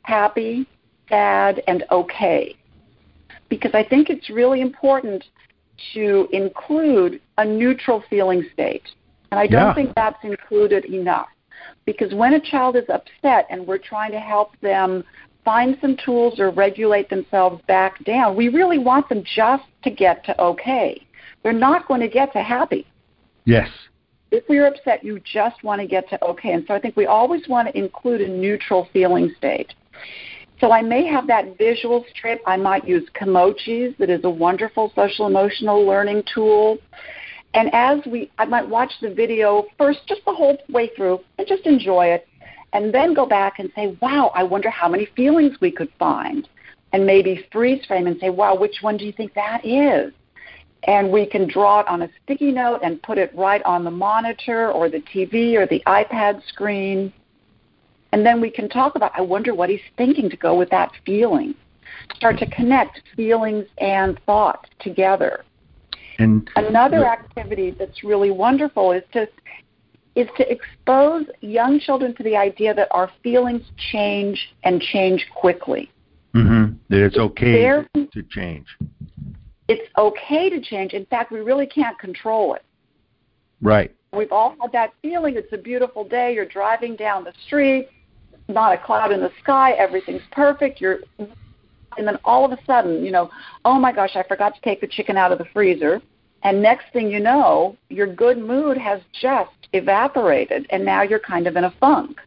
happy, 0.03 0.67
sad, 1.09 1.63
and 1.67 1.85
okay. 1.91 2.57
Because 3.49 3.73
I 3.75 3.83
think 3.83 4.11
it's 4.11 4.31
really 4.31 4.61
important 4.61 5.25
to 5.95 6.29
include 6.33 7.21
a 7.39 7.45
neutral 7.45 8.05
feeling 8.09 8.45
state. 8.53 8.89
And 9.33 9.41
I 9.41 9.47
don't 9.47 9.69
yeah. 9.69 9.75
think 9.75 9.95
that's 9.97 10.23
included 10.23 10.85
enough. 10.85 11.29
Because 11.85 12.15
when 12.15 12.35
a 12.35 12.41
child 12.41 12.77
is 12.77 12.85
upset 12.89 13.47
and 13.51 13.67
we're 13.67 13.79
trying 13.79 14.13
to 14.13 14.21
help 14.21 14.59
them 14.61 15.05
find 15.45 15.77
some 15.81 15.97
tools 16.05 16.39
or 16.39 16.51
regulate 16.51 17.11
themselves 17.11 17.61
back 17.67 18.03
down, 18.05 18.37
we 18.37 18.49
really 18.49 18.79
want 18.79 19.09
them 19.09 19.25
just 19.25 19.65
to 19.83 19.91
get 19.91 20.25
to 20.25 20.41
okay. 20.41 21.05
They're 21.43 21.53
not 21.53 21.89
going 21.89 22.01
to 22.01 22.09
get 22.09 22.33
to 22.35 22.43
happy. 22.43 22.87
Yes. 23.51 23.69
If 24.31 24.45
you're 24.49 24.67
upset, 24.67 25.03
you 25.03 25.21
just 25.21 25.63
want 25.65 25.81
to 25.81 25.87
get 25.87 26.09
to 26.11 26.25
okay. 26.25 26.53
And 26.53 26.65
so 26.69 26.75
I 26.75 26.81
think 26.81 26.97
we 26.97 27.07
always 27.07 27.49
want 27.49 27.67
to 27.69 27.77
include 27.77 28.21
a 28.21 28.29
neutral 28.29 28.89
feeling 28.93 29.35
state. 29.37 29.75
So 30.61 30.71
I 30.71 30.83
may 30.83 31.05
have 31.07 31.27
that 31.27 31.59
visual 31.59 32.05
strip. 32.11 32.41
I 32.47 32.57
might 32.57 32.87
use 32.87 33.09
Kimochis, 33.19 33.97
that 33.99 34.11
is 34.11 34.21
a 34.25 34.31
wonderful 34.31 34.93
social 34.95 35.27
emotional 35.27 35.85
learning 35.85 36.23
tool. 36.33 36.79
And 37.55 37.71
as 37.73 37.99
we, 38.07 38.31
I 38.39 38.45
might 38.45 38.69
watch 38.69 38.93
the 39.03 39.13
video 39.13 39.65
first, 39.77 40.01
just 40.07 40.25
the 40.25 40.35
whole 40.35 40.59
way 40.69 40.91
through, 40.95 41.21
and 41.39 41.49
just 41.49 41.67
enjoy 41.67 42.07
it, 42.07 42.29
and 42.73 42.95
then 42.95 43.15
go 43.15 43.27
back 43.27 43.59
and 43.59 43.73
say, 43.75 43.97
wow, 44.01 44.31
I 44.35 44.45
wonder 44.45 44.71
how 44.71 44.89
many 44.89 45.07
feelings 45.17 45.57
we 45.61 45.73
could 45.73 45.91
find. 45.99 46.49
And 46.93 47.05
maybe 47.05 47.47
freeze 47.51 47.85
frame 47.87 48.07
and 48.07 48.21
say, 48.21 48.31
wow, 48.31 48.55
which 48.55 48.77
one 48.83 48.97
do 48.97 49.05
you 49.05 49.13
think 49.13 49.35
that 49.35 49.65
is? 49.65 50.13
And 50.85 51.11
we 51.11 51.27
can 51.27 51.47
draw 51.47 51.81
it 51.81 51.89
on 51.89 52.03
a 52.03 52.09
sticky 52.23 52.53
note 52.53 52.81
and 52.83 53.03
put 53.03 53.19
it 53.19 53.33
right 53.35 53.63
on 53.65 53.85
the 53.85 53.91
monitor 53.91 54.73
or 54.73 54.89
the 54.89 55.03
TV 55.15 55.55
or 55.55 55.67
the 55.67 55.83
iPad 55.87 56.43
screen. 56.49 57.13
And 58.13 58.25
then 58.25 58.41
we 58.41 58.51
can 58.51 58.69
talk 58.69 58.97
about, 58.97 59.13
I 59.15 59.21
wonder 59.21 59.55
what 59.55 59.69
he's 59.69 59.81
thinking 59.97 60.31
to 60.31 60.37
go 60.37 60.57
with 60.57 60.71
that 60.71 60.91
feeling. 61.05 61.55
Start 62.17 62.39
to 62.39 62.51
connect 62.51 63.03
feelings 63.15 63.67
and 63.79 64.19
thoughts 64.25 64.69
together. 64.81 65.45
And 66.19 66.49
another 66.57 67.07
activity 67.07 67.71
that's 67.71 68.05
really 68.05 68.31
wonderful 68.31 68.93
is 68.93 69.03
to 69.13 69.29
is 70.17 70.29
to 70.37 70.51
expose 70.51 71.25
young 71.41 71.79
children 71.79 72.15
to 72.17 72.23
the 72.23 72.37
idea 72.37 72.75
that 72.75 72.89
our 72.91 73.11
feelings 73.23 73.63
change 73.93 74.55
and 74.65 74.81
change 74.81 75.27
quickly. 75.35 75.91
Mm-hmm. 76.35 76.75
That 76.89 77.07
it's 77.07 77.17
okay 77.17 77.85
to 77.95 78.23
change. 78.29 78.67
It's 79.71 79.89
okay 79.97 80.51
to 80.51 80.61
change. 80.61 80.95
In 80.95 81.07
fact, 81.07 81.31
we 81.31 81.39
really 81.39 81.67
can't 81.67 81.97
control 81.97 82.55
it. 82.55 82.65
Right. 83.63 83.95
We've 84.13 84.33
all 84.33 84.57
had 84.61 84.73
that 84.73 84.93
feeling. 85.01 85.37
It's 85.37 85.53
a 85.53 85.59
beautiful 85.59 86.03
day. 86.03 86.35
You're 86.35 86.45
driving 86.45 86.97
down 86.97 87.23
the 87.23 87.33
street, 87.47 87.89
not 88.49 88.73
a 88.73 88.79
cloud 88.79 89.13
in 89.13 89.21
the 89.21 89.31
sky. 89.41 89.73
Everything's 89.73 90.23
perfect. 90.33 90.81
You're, 90.81 90.99
and 91.19 92.09
then 92.09 92.19
all 92.25 92.45
of 92.45 92.51
a 92.51 92.59
sudden, 92.65 93.05
you 93.05 93.13
know, 93.13 93.31
oh 93.65 93.79
my 93.79 93.93
gosh, 93.93 94.17
I 94.17 94.25
forgot 94.25 94.57
to 94.57 94.61
take 94.63 94.81
the 94.81 94.89
chicken 94.89 95.17
out 95.17 95.31
of 95.31 95.39
the 95.39 95.45
freezer. 95.53 96.03
And 96.43 96.61
next 96.61 96.87
thing 96.93 97.09
you 97.09 97.21
know, 97.21 97.77
your 97.91 98.13
good 98.13 98.39
mood 98.39 98.77
has 98.77 99.01
just 99.21 99.69
evaporated, 99.73 100.67
and 100.71 100.85
now 100.85 101.03
you're 101.03 101.21
kind 101.21 101.47
of 101.47 101.55
in 101.55 101.63
a 101.63 101.75
funk. 101.79 102.19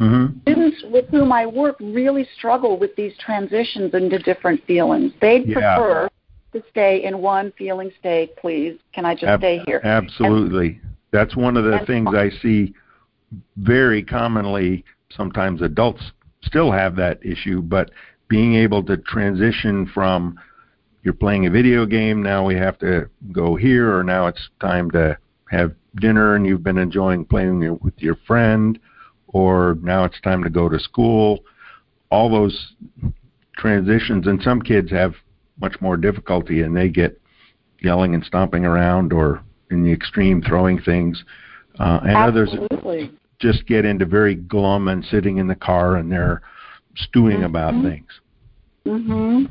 Mm-hmm. 0.00 0.38
Students 0.40 0.82
with 0.90 1.08
whom 1.10 1.30
I 1.30 1.44
work 1.44 1.76
really 1.78 2.26
struggle 2.38 2.78
with 2.78 2.96
these 2.96 3.12
transitions 3.18 3.92
into 3.92 4.18
different 4.18 4.64
feelings. 4.64 5.12
They'd 5.20 5.46
yeah. 5.46 5.76
prefer 5.76 6.08
to 6.54 6.62
stay 6.70 7.04
in 7.04 7.18
one 7.18 7.52
feeling 7.58 7.92
state, 7.98 8.34
please. 8.36 8.78
Can 8.92 9.04
I 9.04 9.14
just 9.14 9.24
Ab- 9.24 9.40
stay 9.40 9.62
here? 9.66 9.80
Absolutely. 9.84 10.80
And, 10.82 10.96
That's 11.10 11.36
one 11.36 11.56
of 11.56 11.64
the 11.64 11.80
things 11.86 12.08
I 12.14 12.30
see 12.30 12.72
very 13.58 14.02
commonly. 14.02 14.84
Sometimes 15.14 15.60
adults 15.60 16.02
still 16.42 16.72
have 16.72 16.96
that 16.96 17.24
issue, 17.24 17.60
but 17.60 17.90
being 18.28 18.54
able 18.54 18.82
to 18.84 18.96
transition 18.96 19.86
from 19.92 20.38
you're 21.02 21.14
playing 21.14 21.46
a 21.46 21.50
video 21.50 21.84
game, 21.84 22.22
now 22.22 22.46
we 22.46 22.54
have 22.54 22.78
to 22.78 23.10
go 23.30 23.56
here, 23.56 23.94
or 23.94 24.02
now 24.02 24.26
it's 24.26 24.48
time 24.60 24.90
to 24.92 25.18
have 25.50 25.74
dinner 25.96 26.34
and 26.34 26.46
you've 26.46 26.64
been 26.64 26.78
enjoying 26.78 27.24
playing 27.26 27.78
with 27.82 27.94
your 27.98 28.16
friend, 28.26 28.78
or 29.28 29.76
now 29.82 30.04
it's 30.04 30.20
time 30.22 30.42
to 30.42 30.50
go 30.50 30.68
to 30.68 30.78
school. 30.78 31.40
All 32.10 32.30
those 32.30 32.74
transitions, 33.56 34.26
and 34.26 34.42
some 34.42 34.62
kids 34.62 34.90
have 34.90 35.14
much 35.60 35.80
more 35.80 35.96
difficulty 35.96 36.62
and 36.62 36.76
they 36.76 36.88
get 36.88 37.20
yelling 37.80 38.14
and 38.14 38.24
stomping 38.24 38.64
around 38.64 39.12
or 39.12 39.42
in 39.70 39.82
the 39.82 39.92
extreme 39.92 40.42
throwing 40.42 40.80
things. 40.80 41.22
Uh, 41.78 42.00
and 42.02 42.16
Absolutely. 42.16 43.04
others 43.04 43.10
just 43.40 43.66
get 43.66 43.84
into 43.84 44.06
very 44.06 44.34
glum 44.34 44.88
and 44.88 45.04
sitting 45.04 45.38
in 45.38 45.46
the 45.46 45.54
car 45.54 45.96
and 45.96 46.10
they're 46.10 46.42
stewing 46.96 47.38
mm-hmm. 47.38 47.46
about 47.46 47.82
things. 47.82 48.08
Mhm. 48.86 49.48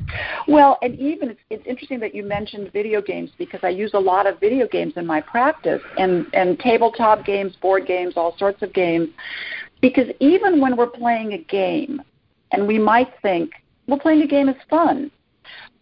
Well, 0.48 0.78
and 0.84 0.98
even 1.00 1.32
it's, 1.32 1.40
it's 1.50 1.66
interesting 1.66 2.00
that 2.02 2.14
you 2.14 2.24
mentioned 2.24 2.72
video 2.72 3.02
games 3.02 3.32
because 3.40 3.62
I 3.64 3.70
use 3.70 3.92
a 3.96 4.00
lot 4.00 4.28
of 4.28 4.40
video 4.40 4.68
games 4.68 4.94
in 4.96 5.08
my 5.08 5.22
practice 5.22 5.82
and 5.98 6.28
and 6.34 6.60
tabletop 6.60 7.26
games, 7.26 7.56
board 7.56 7.88
games, 7.88 8.14
all 8.16 8.38
sorts 8.38 8.62
of 8.62 8.74
games. 8.74 9.10
Because 9.82 10.08
even 10.20 10.62
when 10.62 10.78
we're 10.78 10.86
playing 10.86 11.34
a 11.34 11.40
game, 11.40 12.02
and 12.52 12.68
we 12.68 12.78
might 12.78 13.12
think, 13.22 13.52
well, 13.88 14.00
playing 14.00 14.22
a 14.22 14.28
game 14.28 14.50
is 14.50 14.56
fun. 14.70 15.12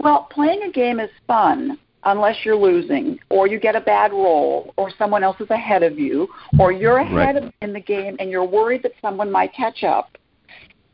Well, 0.03 0.27
playing 0.31 0.63
a 0.63 0.71
game 0.71 0.99
is 0.99 1.09
fun 1.27 1.77
unless 2.03 2.37
you're 2.43 2.55
losing 2.55 3.19
or 3.29 3.47
you 3.47 3.59
get 3.59 3.75
a 3.75 3.81
bad 3.81 4.11
roll 4.11 4.73
or 4.77 4.91
someone 4.97 5.23
else 5.23 5.39
is 5.39 5.49
ahead 5.51 5.83
of 5.83 5.99
you 5.99 6.27
or 6.59 6.71
you're 6.71 6.97
ahead 6.97 7.35
right. 7.35 7.53
in 7.61 7.73
the 7.73 7.79
game 7.79 8.15
and 8.19 8.31
you're 8.31 8.45
worried 8.45 8.81
that 8.83 8.93
someone 9.01 9.31
might 9.31 9.53
catch 9.53 9.83
up. 9.83 10.17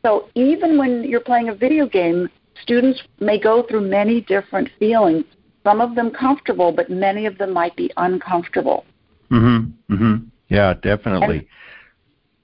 So 0.04 0.28
even 0.34 0.76
when 0.78 1.04
you're 1.04 1.20
playing 1.20 1.48
a 1.48 1.54
video 1.54 1.86
game, 1.86 2.28
students 2.62 3.00
may 3.20 3.40
go 3.40 3.64
through 3.68 3.88
many 3.88 4.20
different 4.20 4.68
feelings. 4.78 5.24
Some 5.64 5.80
of 5.80 5.94
them 5.94 6.10
comfortable, 6.10 6.72
but 6.72 6.90
many 6.90 7.24
of 7.24 7.38
them 7.38 7.52
might 7.52 7.74
be 7.76 7.90
uncomfortable. 7.96 8.84
Mhm. 9.30 9.72
Mhm. 9.90 10.26
Yeah, 10.48 10.74
definitely. 10.74 11.48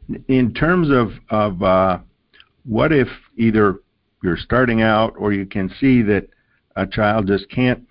And, 0.09 0.25
in 0.29 0.53
terms 0.53 0.91
of 0.91 1.13
of 1.31 1.63
uh, 1.63 1.99
what 2.65 2.93
if 2.93 3.09
either 3.37 3.81
you're 4.23 4.37
starting 4.37 4.83
out 4.83 5.15
or 5.19 5.33
you 5.33 5.47
can 5.47 5.71
see 5.81 6.03
that 6.03 6.29
a 6.77 6.87
child 6.87 7.27
just 7.27 7.49
can't 7.51 7.83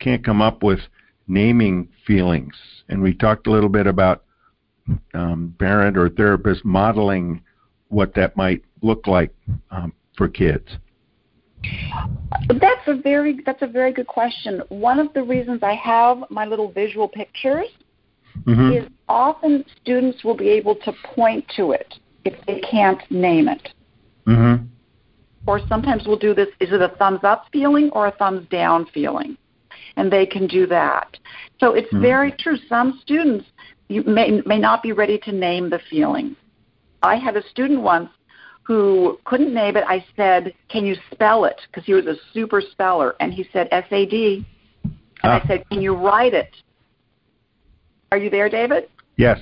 can't 0.00 0.24
come 0.24 0.42
up 0.42 0.62
with 0.62 0.80
naming 1.28 1.88
feelings, 2.06 2.54
and 2.88 3.02
we 3.02 3.14
talked 3.14 3.46
a 3.46 3.50
little 3.50 3.68
bit 3.68 3.86
about 3.86 4.24
um, 5.14 5.54
parent 5.58 5.96
or 5.96 6.08
therapist 6.08 6.64
modeling 6.64 7.42
what 7.88 8.14
that 8.14 8.36
might 8.36 8.62
look 8.82 9.06
like 9.06 9.34
um, 9.70 9.92
for 10.16 10.28
kids. 10.28 10.68
That's 12.48 12.86
a 12.88 12.94
very 12.94 13.40
that's 13.46 13.62
a 13.62 13.66
very 13.66 13.92
good 13.92 14.06
question. 14.06 14.62
One 14.68 14.98
of 14.98 15.12
the 15.14 15.22
reasons 15.22 15.60
I 15.62 15.74
have 15.74 16.24
my 16.28 16.44
little 16.44 16.70
visual 16.70 17.08
pictures 17.08 17.68
mm-hmm. 18.42 18.72
is 18.72 18.90
often 19.08 19.64
students 19.80 20.24
will 20.24 20.36
be 20.36 20.48
able 20.50 20.74
to 20.76 20.92
point 21.14 21.44
to 21.56 21.72
it 21.72 21.94
if 22.24 22.34
they 22.46 22.60
can't 22.60 23.00
name 23.10 23.48
it. 23.48 23.68
Mm-hmm. 24.26 24.66
Or 25.46 25.60
sometimes 25.68 26.04
we'll 26.06 26.18
do 26.18 26.34
this 26.34 26.48
is 26.60 26.72
it 26.72 26.80
a 26.80 26.88
thumbs 26.96 27.20
up 27.22 27.46
feeling 27.52 27.90
or 27.92 28.06
a 28.06 28.12
thumbs 28.12 28.46
down 28.48 28.86
feeling? 28.92 29.36
and 29.96 30.12
they 30.12 30.26
can 30.26 30.46
do 30.46 30.66
that. 30.66 31.16
So 31.60 31.74
it's 31.74 31.88
mm-hmm. 31.88 32.02
very 32.02 32.32
true. 32.32 32.56
Some 32.68 33.00
students 33.02 33.46
you 33.88 34.02
may 34.04 34.42
may 34.46 34.58
not 34.58 34.82
be 34.82 34.92
ready 34.92 35.18
to 35.18 35.32
name 35.32 35.70
the 35.70 35.80
feeling. 35.90 36.36
I 37.02 37.16
had 37.16 37.36
a 37.36 37.46
student 37.48 37.82
once 37.82 38.08
who 38.62 39.18
couldn't 39.24 39.52
name 39.52 39.76
it. 39.76 39.84
I 39.86 40.04
said, 40.16 40.54
"Can 40.68 40.86
you 40.86 40.96
spell 41.12 41.44
it?" 41.44 41.60
Because 41.66 41.84
he 41.84 41.92
was 41.92 42.06
a 42.06 42.16
super 42.32 42.60
speller, 42.60 43.14
and 43.20 43.32
he 43.32 43.46
said 43.52 43.68
S 43.70 43.84
A 43.90 44.06
D. 44.06 44.46
And 44.82 44.94
ah. 45.22 45.40
I 45.42 45.46
said, 45.46 45.68
"Can 45.68 45.82
you 45.82 45.94
write 45.94 46.34
it?" 46.34 46.54
Are 48.10 48.18
you 48.18 48.30
there, 48.30 48.48
David? 48.48 48.88
Yes. 49.16 49.38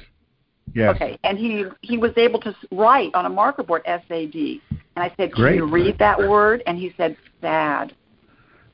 Yes. 0.74 0.94
Okay, 0.94 1.18
and 1.22 1.38
he 1.38 1.64
he 1.82 1.98
was 1.98 2.12
able 2.16 2.40
to 2.40 2.54
write 2.70 3.14
on 3.14 3.26
a 3.26 3.28
marker 3.28 3.62
board 3.62 3.82
S 3.84 4.02
A 4.10 4.26
D, 4.26 4.60
and 4.96 5.04
I 5.04 5.08
said, 5.16 5.32
"Can 5.32 5.42
Great. 5.42 5.56
you 5.56 5.66
read 5.66 5.98
that 5.98 6.18
word?" 6.18 6.62
And 6.66 6.78
he 6.78 6.92
said, 6.96 7.16
"Sad." 7.40 7.94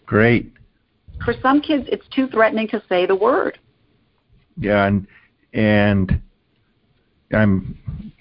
Great. 0.06 0.52
For 1.25 1.34
some 1.42 1.60
kids, 1.60 1.88
it's 1.90 2.06
too 2.08 2.28
threatening 2.28 2.68
to 2.68 2.82
say 2.88 3.06
the 3.06 3.16
word. 3.16 3.58
Yeah, 4.56 4.87
and 4.87 5.06
and 5.52 6.20
I'm 7.32 7.78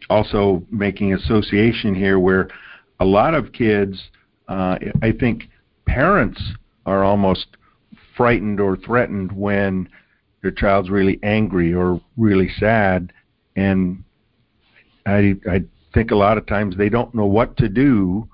also 0.10 0.64
making 0.72 1.14
association 1.14 1.96
here 1.96 2.20
where 2.20 2.50
a 3.00 3.06
lot 3.06 3.34
of 3.34 3.52
kids, 3.52 4.10
uh, 4.48 4.78
I 5.02 5.12
think 5.12 5.50
parents 5.86 6.42
are 6.86 7.04
almost 7.04 7.58
frightened 8.16 8.60
or 8.60 8.76
threatened 8.76 9.32
when 9.32 9.88
their 10.42 10.52
child's 10.52 10.90
really 10.90 11.20
angry 11.24 11.74
or 11.74 12.02
really 12.18 12.50
sad 12.60 13.12
and 13.56 14.04
I 15.06 15.36
I 15.50 15.64
think 15.98 16.12
a 16.12 16.16
lot 16.16 16.38
of 16.38 16.46
times 16.46 16.78
they 16.78 16.90
don't 16.90 17.16
know 17.16 17.26
what 17.26 17.58
to 17.58 17.68
do, 17.68 18.30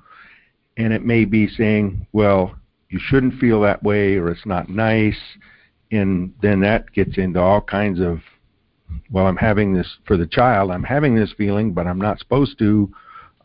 and 0.75 0.91
it 0.91 1.05
may 1.05 1.23
be 1.23 1.47
saying, 1.47 2.05
well, 2.11 2.53
you 2.89 2.99
shouldn't 3.01 3.39
feel 3.39 3.61
that 3.61 3.81
way, 3.81 4.15
or 4.17 4.29
it's 4.29 4.45
not 4.45 4.67
nice, 4.67 5.19
and 5.89 6.33
then 6.41 6.59
that 6.59 6.91
gets 6.91 7.17
into 7.17 7.39
all 7.39 7.61
kinds 7.61 8.01
of, 8.01 8.19
well, 9.11 9.27
I'm 9.27 9.37
having 9.37 9.73
this 9.73 9.87
for 10.05 10.17
the 10.17 10.27
child, 10.27 10.71
I'm 10.71 10.83
having 10.83 11.15
this 11.15 11.31
feeling, 11.37 11.71
but 11.71 11.87
I'm 11.87 11.99
not 11.99 12.19
supposed 12.19 12.59
to, 12.59 12.91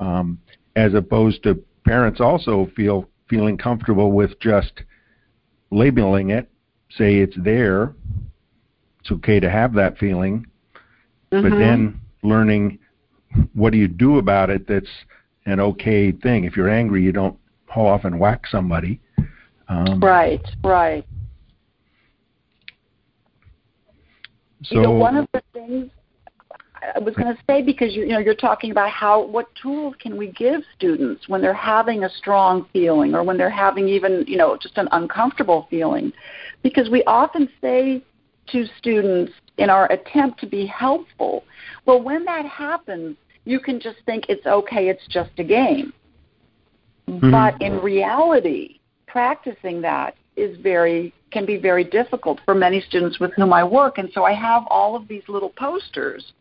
um, 0.00 0.40
as 0.74 0.94
opposed 0.94 1.44
to 1.44 1.62
parents 1.86 2.20
also 2.20 2.68
feel 2.74 3.08
feeling 3.30 3.56
comfortable 3.56 4.10
with 4.10 4.40
just 4.40 4.72
labeling 5.70 6.30
it, 6.30 6.50
say 6.90 7.18
it's 7.18 7.36
there, 7.38 7.94
it's 8.98 9.12
okay 9.12 9.38
to 9.38 9.48
have 9.48 9.74
that 9.74 9.96
feeling, 9.96 10.44
mm-hmm. 11.30 11.48
but 11.48 11.56
then 11.56 12.00
learning 12.24 12.80
what 13.54 13.72
do 13.72 13.78
you 13.78 13.88
do 13.88 14.18
about 14.18 14.50
it 14.50 14.66
that's 14.66 14.88
an 15.48 15.60
okay 15.60 16.12
thing. 16.12 16.44
If 16.44 16.56
you're 16.56 16.68
angry, 16.68 17.02
you 17.02 17.10
don't 17.10 17.36
haul 17.66 17.86
off 17.86 18.04
and 18.04 18.20
whack 18.20 18.46
somebody. 18.50 19.00
Um, 19.68 20.00
right, 20.00 20.44
right. 20.62 21.06
So, 24.64 24.76
you 24.76 24.82
know, 24.82 24.90
one 24.92 25.16
of 25.16 25.26
the 25.32 25.42
things 25.52 25.90
I 26.94 26.98
was 26.98 27.14
going 27.14 27.34
to 27.34 27.42
say 27.46 27.62
because 27.62 27.94
you, 27.94 28.02
you 28.02 28.12
know 28.12 28.18
you're 28.18 28.34
talking 28.34 28.70
about 28.70 28.90
how 28.90 29.24
what 29.24 29.46
tools 29.60 29.94
can 30.00 30.16
we 30.16 30.32
give 30.32 30.60
students 30.76 31.28
when 31.28 31.40
they're 31.40 31.54
having 31.54 32.04
a 32.04 32.10
strong 32.10 32.66
feeling 32.72 33.14
or 33.14 33.22
when 33.22 33.36
they're 33.36 33.50
having 33.50 33.88
even 33.88 34.24
you 34.26 34.36
know 34.36 34.56
just 34.60 34.76
an 34.78 34.88
uncomfortable 34.92 35.66
feeling, 35.70 36.12
because 36.62 36.90
we 36.90 37.02
often 37.04 37.48
say 37.60 38.02
to 38.48 38.66
students 38.78 39.32
in 39.58 39.70
our 39.70 39.90
attempt 39.92 40.40
to 40.40 40.46
be 40.46 40.66
helpful. 40.66 41.44
Well, 41.86 42.02
when 42.02 42.24
that 42.24 42.46
happens, 42.46 43.16
you 43.44 43.60
can 43.60 43.80
just 43.80 43.98
think 44.06 44.24
it's 44.28 44.46
okay, 44.46 44.88
it's 44.88 45.06
just 45.08 45.30
a 45.38 45.44
game. 45.44 45.92
Mm-hmm. 47.08 47.30
But 47.30 47.60
in 47.62 47.78
reality, 47.78 48.80
practicing 49.06 49.80
that 49.82 50.14
is 50.36 50.58
very 50.58 51.12
can 51.30 51.44
be 51.44 51.58
very 51.58 51.84
difficult 51.84 52.40
for 52.44 52.54
many 52.54 52.80
students 52.80 53.20
with 53.20 53.32
whom 53.34 53.52
I 53.52 53.62
work. 53.62 53.98
And 53.98 54.08
so 54.14 54.24
I 54.24 54.32
have 54.32 54.62
all 54.70 54.96
of 54.96 55.06
these 55.08 55.22
little 55.28 55.50
posters 55.50 56.32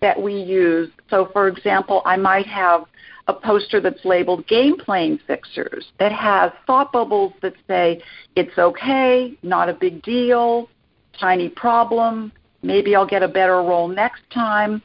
that 0.00 0.20
we 0.20 0.34
use. 0.34 0.90
So 1.08 1.30
for 1.32 1.48
example, 1.48 2.02
I 2.04 2.16
might 2.16 2.46
have 2.46 2.84
a 3.26 3.32
poster 3.32 3.80
that's 3.80 4.04
labeled 4.04 4.46
game 4.46 4.76
playing 4.76 5.20
fixers 5.26 5.92
that 5.98 6.12
has 6.12 6.50
thought 6.66 6.92
bubbles 6.92 7.32
that 7.42 7.54
say 7.66 8.02
it's 8.36 8.56
okay, 8.58 9.36
not 9.42 9.68
a 9.68 9.74
big 9.74 10.02
deal, 10.02 10.68
tiny 11.18 11.48
problem, 11.48 12.32
maybe 12.62 12.94
I'll 12.94 13.06
get 13.06 13.22
a 13.22 13.28
better 13.28 13.56
roll 13.56 13.88
next 13.88 14.22
time. 14.32 14.82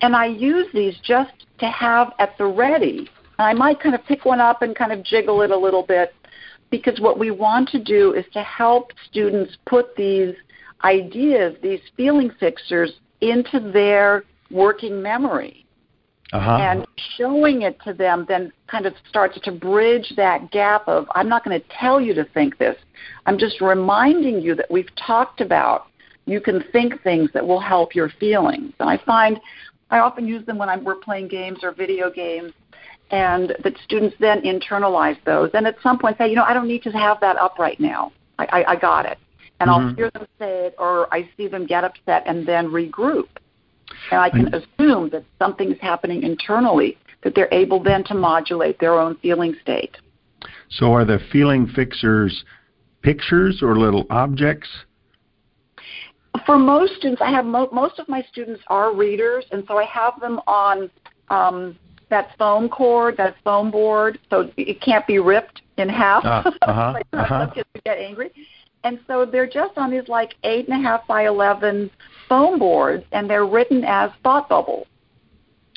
And 0.00 0.14
I 0.14 0.26
use 0.26 0.66
these 0.74 0.96
just 1.02 1.46
to 1.58 1.66
have 1.66 2.12
at 2.18 2.36
the 2.38 2.46
ready. 2.46 3.08
I 3.38 3.52
might 3.52 3.80
kind 3.80 3.94
of 3.94 4.04
pick 4.04 4.24
one 4.24 4.40
up 4.40 4.62
and 4.62 4.76
kind 4.76 4.92
of 4.92 5.04
jiggle 5.04 5.42
it 5.42 5.50
a 5.50 5.56
little 5.56 5.82
bit 5.82 6.14
because 6.70 7.00
what 7.00 7.18
we 7.18 7.30
want 7.30 7.68
to 7.70 7.82
do 7.82 8.12
is 8.14 8.24
to 8.32 8.42
help 8.42 8.92
students 9.08 9.56
put 9.66 9.94
these 9.96 10.34
ideas, 10.82 11.56
these 11.62 11.80
feeling 11.96 12.30
fixers, 12.40 12.92
into 13.20 13.60
their 13.72 14.24
working 14.50 15.00
memory. 15.02 15.64
Uh-huh. 16.32 16.56
And 16.56 16.86
showing 17.16 17.62
it 17.62 17.78
to 17.84 17.92
them 17.92 18.24
then 18.28 18.52
kind 18.66 18.86
of 18.86 18.94
starts 19.08 19.38
to 19.44 19.52
bridge 19.52 20.12
that 20.16 20.50
gap 20.50 20.88
of, 20.88 21.06
I'm 21.14 21.28
not 21.28 21.44
going 21.44 21.60
to 21.60 21.66
tell 21.78 22.00
you 22.00 22.12
to 22.14 22.24
think 22.24 22.58
this. 22.58 22.76
I'm 23.26 23.38
just 23.38 23.60
reminding 23.60 24.40
you 24.40 24.56
that 24.56 24.68
we've 24.68 24.88
talked 24.96 25.40
about 25.40 25.86
you 26.26 26.40
can 26.40 26.64
think 26.72 27.02
things 27.02 27.30
that 27.34 27.46
will 27.46 27.60
help 27.60 27.94
your 27.94 28.08
feelings. 28.20 28.72
And 28.80 28.88
I 28.88 28.98
find 29.04 29.38
I 29.90 29.98
often 29.98 30.26
use 30.26 30.44
them 30.46 30.58
when 30.58 30.68
I'm, 30.68 30.82
we're 30.84 30.96
playing 30.96 31.28
games 31.28 31.60
or 31.62 31.72
video 31.72 32.10
games, 32.10 32.52
and 33.10 33.54
that 33.62 33.74
students 33.84 34.16
then 34.18 34.42
internalize 34.42 35.22
those. 35.24 35.50
And 35.54 35.66
at 35.66 35.76
some 35.82 35.98
point 35.98 36.18
say, 36.18 36.28
you 36.28 36.36
know, 36.36 36.44
I 36.44 36.54
don't 36.54 36.66
need 36.66 36.82
to 36.84 36.90
have 36.90 37.20
that 37.20 37.36
up 37.36 37.58
right 37.58 37.78
now. 37.78 38.12
I, 38.38 38.46
I, 38.46 38.64
I 38.72 38.76
got 38.76 39.06
it. 39.06 39.18
And 39.60 39.70
mm-hmm. 39.70 39.88
I'll 39.88 39.94
hear 39.94 40.10
them 40.10 40.26
say 40.38 40.66
it, 40.66 40.74
or 40.78 41.12
I 41.14 41.28
see 41.36 41.48
them 41.48 41.66
get 41.66 41.84
upset 41.84 42.24
and 42.26 42.46
then 42.46 42.68
regroup. 42.68 43.28
And 44.10 44.20
I 44.20 44.30
can 44.30 44.52
assume 44.52 45.10
that 45.10 45.24
something's 45.38 45.78
happening 45.80 46.22
internally 46.22 46.98
that 47.22 47.34
they're 47.34 47.52
able 47.52 47.82
then 47.82 48.04
to 48.04 48.14
modulate 48.14 48.78
their 48.80 48.98
own 48.98 49.16
feeling 49.18 49.54
state. 49.62 49.96
So, 50.70 50.92
are 50.92 51.04
the 51.04 51.20
feeling 51.30 51.66
fixers 51.68 52.44
pictures 53.02 53.60
or 53.62 53.76
little 53.76 54.06
objects? 54.10 54.68
For 56.46 56.58
most 56.58 56.94
students, 56.96 57.22
I 57.22 57.30
have 57.30 57.44
mo- 57.44 57.68
most 57.72 57.98
of 57.98 58.08
my 58.08 58.22
students 58.30 58.62
are 58.68 58.94
readers, 58.94 59.44
and 59.52 59.64
so 59.68 59.78
I 59.78 59.84
have 59.84 60.20
them 60.20 60.40
on 60.46 60.90
um, 61.28 61.78
that 62.10 62.36
foam 62.38 62.68
cord, 62.68 63.16
that 63.16 63.36
foam 63.44 63.70
board, 63.70 64.18
so 64.30 64.50
it 64.56 64.80
can't 64.80 65.06
be 65.06 65.18
ripped 65.18 65.62
in 65.78 65.88
half. 65.88 66.24
Uh, 66.24 66.50
uh-huh, 66.62 66.92
like 66.94 67.06
uh-huh. 67.12 67.50
Kids 67.54 67.68
get 67.84 67.98
angry, 67.98 68.30
and 68.82 68.98
so 69.06 69.24
they're 69.24 69.48
just 69.48 69.76
on 69.78 69.90
these 69.90 70.08
like 70.08 70.34
eight 70.44 70.68
and 70.68 70.78
a 70.78 70.88
half 70.88 71.06
by 71.06 71.26
eleven 71.26 71.90
foam 72.28 72.58
boards, 72.58 73.04
and 73.12 73.28
they're 73.28 73.46
written 73.46 73.84
as 73.84 74.10
thought 74.22 74.48
bubbles. 74.48 74.86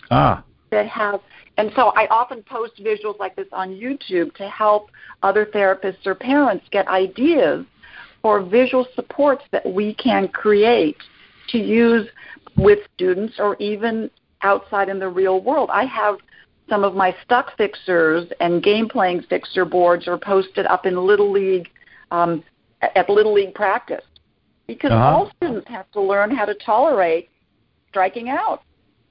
Ah. 0.10 0.44
That 0.70 0.88
have, 0.88 1.22
and 1.58 1.72
so 1.78 1.94
I 1.96 2.08
often 2.08 2.44
post 2.44 2.74
visuals 2.84 3.18
like 3.20 3.38
this 3.38 3.48
on 3.54 3.70
YouTube 3.70 4.36
to 4.36 4.50
help 4.50 4.90
other 5.24 5.46
therapists 5.46 6.06
or 6.06 6.14
parents 6.14 6.66
get 6.72 6.90
ideas 6.90 7.66
for 8.28 8.42
visual 8.42 8.86
supports 8.94 9.46
that 9.54 9.66
we 9.66 9.94
can 9.94 10.28
create 10.28 10.98
to 11.48 11.58
use 11.58 12.06
with 12.58 12.80
students 12.94 13.36
or 13.40 13.56
even 13.56 14.12
outside 14.42 14.90
in 14.90 15.00
the 15.00 15.08
real 15.08 15.40
world. 15.40 15.70
I 15.72 15.86
have 15.86 16.18
some 16.68 16.84
of 16.84 16.94
my 16.94 17.16
stuck 17.24 17.56
fixers 17.56 18.30
and 18.42 18.62
game 18.62 18.90
playing 18.90 19.22
fixer 19.30 19.64
boards 19.64 20.10
are 20.10 20.18
posted 20.18 20.66
up 20.66 20.86
in 20.86 20.98
Little 20.98 21.32
League 21.32 21.70
um, 22.12 22.44
at 22.82 23.10
Little 23.10 23.34
League 23.34 23.54
practice 23.54 24.04
because 24.68 24.92
uh-huh. 24.92 25.06
all 25.06 25.32
students 25.38 25.70
have 25.70 25.90
to 25.94 26.02
learn 26.02 26.30
how 26.30 26.44
to 26.44 26.56
tolerate 26.56 27.30
striking 27.88 28.28
out. 28.28 28.62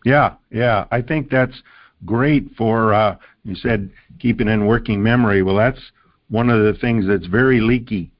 Yeah, 0.04 0.34
yeah. 0.50 0.84
I 0.90 1.00
think 1.00 1.30
that's 1.30 1.62
great 2.04 2.54
for 2.54 2.92
uh, 2.92 3.16
you 3.44 3.54
said 3.54 3.88
keeping 4.18 4.48
in 4.48 4.66
working 4.66 5.02
memory. 5.02 5.42
Well, 5.42 5.56
that's 5.56 5.80
one 6.28 6.50
of 6.50 6.62
the 6.62 6.78
things 6.78 7.06
that's 7.06 7.26
very 7.28 7.62
leaky 7.62 8.10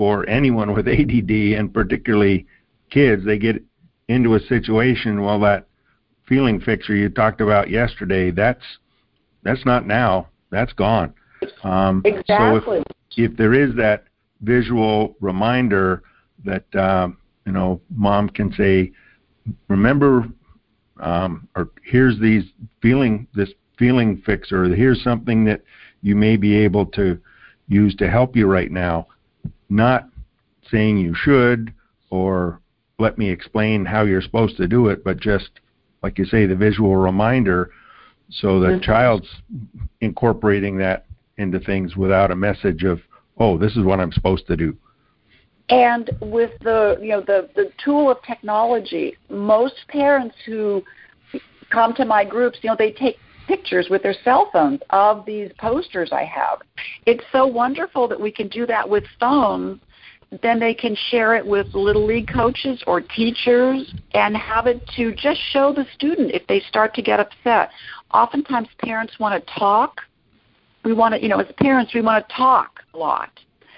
for 0.00 0.26
anyone 0.30 0.72
with 0.72 0.88
ADD 0.88 1.30
and 1.30 1.74
particularly 1.74 2.46
kids. 2.88 3.22
They 3.22 3.36
get 3.36 3.62
into 4.08 4.34
a 4.34 4.40
situation, 4.40 5.22
well, 5.22 5.38
that 5.40 5.66
feeling 6.26 6.58
fixer 6.58 6.94
you 6.94 7.10
talked 7.10 7.42
about 7.42 7.68
yesterday, 7.68 8.30
that's 8.30 8.64
that's 9.42 9.66
not 9.66 9.86
now. 9.86 10.28
That's 10.48 10.72
gone. 10.72 11.12
Um, 11.64 12.00
exactly. 12.06 12.26
So 12.64 12.72
if, 12.72 13.30
if 13.32 13.36
there 13.36 13.52
is 13.52 13.76
that 13.76 14.04
visual 14.40 15.16
reminder 15.20 16.02
that 16.46 16.64
um, 16.74 17.18
you 17.44 17.52
know, 17.52 17.82
mom 17.94 18.30
can 18.30 18.54
say, 18.54 18.92
remember, 19.68 20.26
um, 21.00 21.46
or 21.54 21.68
here's 21.84 22.18
these 22.18 22.44
feeling 22.80 23.26
this 23.34 23.50
feeling 23.78 24.22
fixer. 24.24 24.64
Here's 24.74 25.04
something 25.04 25.44
that 25.44 25.60
you 26.00 26.16
may 26.16 26.38
be 26.38 26.56
able 26.56 26.86
to 26.86 27.20
use 27.68 27.94
to 27.96 28.08
help 28.08 28.34
you 28.34 28.46
right 28.46 28.70
now 28.70 29.06
not 29.70 30.08
saying 30.70 30.98
you 30.98 31.14
should 31.14 31.72
or 32.10 32.60
let 32.98 33.16
me 33.16 33.30
explain 33.30 33.84
how 33.84 34.02
you're 34.02 34.22
supposed 34.22 34.56
to 34.58 34.68
do 34.68 34.88
it, 34.88 35.02
but 35.04 35.18
just 35.18 35.50
like 36.02 36.18
you 36.18 36.24
say, 36.24 36.46
the 36.46 36.56
visual 36.56 36.96
reminder 36.96 37.70
so 38.30 38.60
the 38.60 38.68
mm-hmm. 38.68 38.82
child's 38.82 39.28
incorporating 40.00 40.78
that 40.78 41.06
into 41.36 41.58
things 41.58 41.96
without 41.96 42.30
a 42.30 42.36
message 42.36 42.84
of, 42.84 43.00
oh, 43.38 43.58
this 43.58 43.76
is 43.76 43.84
what 43.84 44.00
I'm 44.00 44.12
supposed 44.12 44.46
to 44.46 44.56
do. 44.56 44.76
And 45.68 46.10
with 46.20 46.50
the 46.62 46.98
you 47.00 47.10
know 47.10 47.20
the 47.20 47.48
the 47.54 47.70
tool 47.84 48.10
of 48.10 48.18
technology, 48.24 49.16
most 49.28 49.74
parents 49.88 50.34
who 50.44 50.82
come 51.70 51.94
to 51.94 52.04
my 52.04 52.24
groups, 52.24 52.58
you 52.62 52.70
know, 52.70 52.76
they 52.76 52.90
take 52.90 53.18
pictures 53.50 53.88
with 53.90 54.00
their 54.04 54.14
cell 54.22 54.48
phones 54.52 54.78
of 54.90 55.26
these 55.26 55.50
posters 55.58 56.10
I 56.12 56.22
have. 56.22 56.60
It's 57.04 57.24
so 57.32 57.48
wonderful 57.48 58.06
that 58.06 58.20
we 58.20 58.30
can 58.30 58.46
do 58.46 58.64
that 58.66 58.88
with 58.88 59.02
phones. 59.18 59.80
Then 60.40 60.60
they 60.60 60.72
can 60.72 60.96
share 61.10 61.34
it 61.34 61.44
with 61.44 61.66
little 61.74 62.06
league 62.06 62.30
coaches 62.32 62.80
or 62.86 63.00
teachers 63.00 63.92
and 64.14 64.36
have 64.36 64.68
it 64.68 64.88
to 64.94 65.12
just 65.16 65.40
show 65.52 65.72
the 65.72 65.84
student 65.96 66.30
if 66.30 66.46
they 66.46 66.60
start 66.60 66.94
to 66.94 67.02
get 67.02 67.18
upset. 67.18 67.70
Oftentimes 68.14 68.68
parents 68.78 69.18
want 69.18 69.44
to 69.44 69.58
talk. 69.58 70.00
We 70.84 70.92
want 70.92 71.14
to, 71.14 71.20
you 71.20 71.28
know, 71.28 71.40
as 71.40 71.52
parents, 71.56 71.92
we 71.92 72.02
want 72.02 72.28
to 72.28 72.32
talk 72.32 72.78
a 72.94 72.98
lot. 72.98 73.30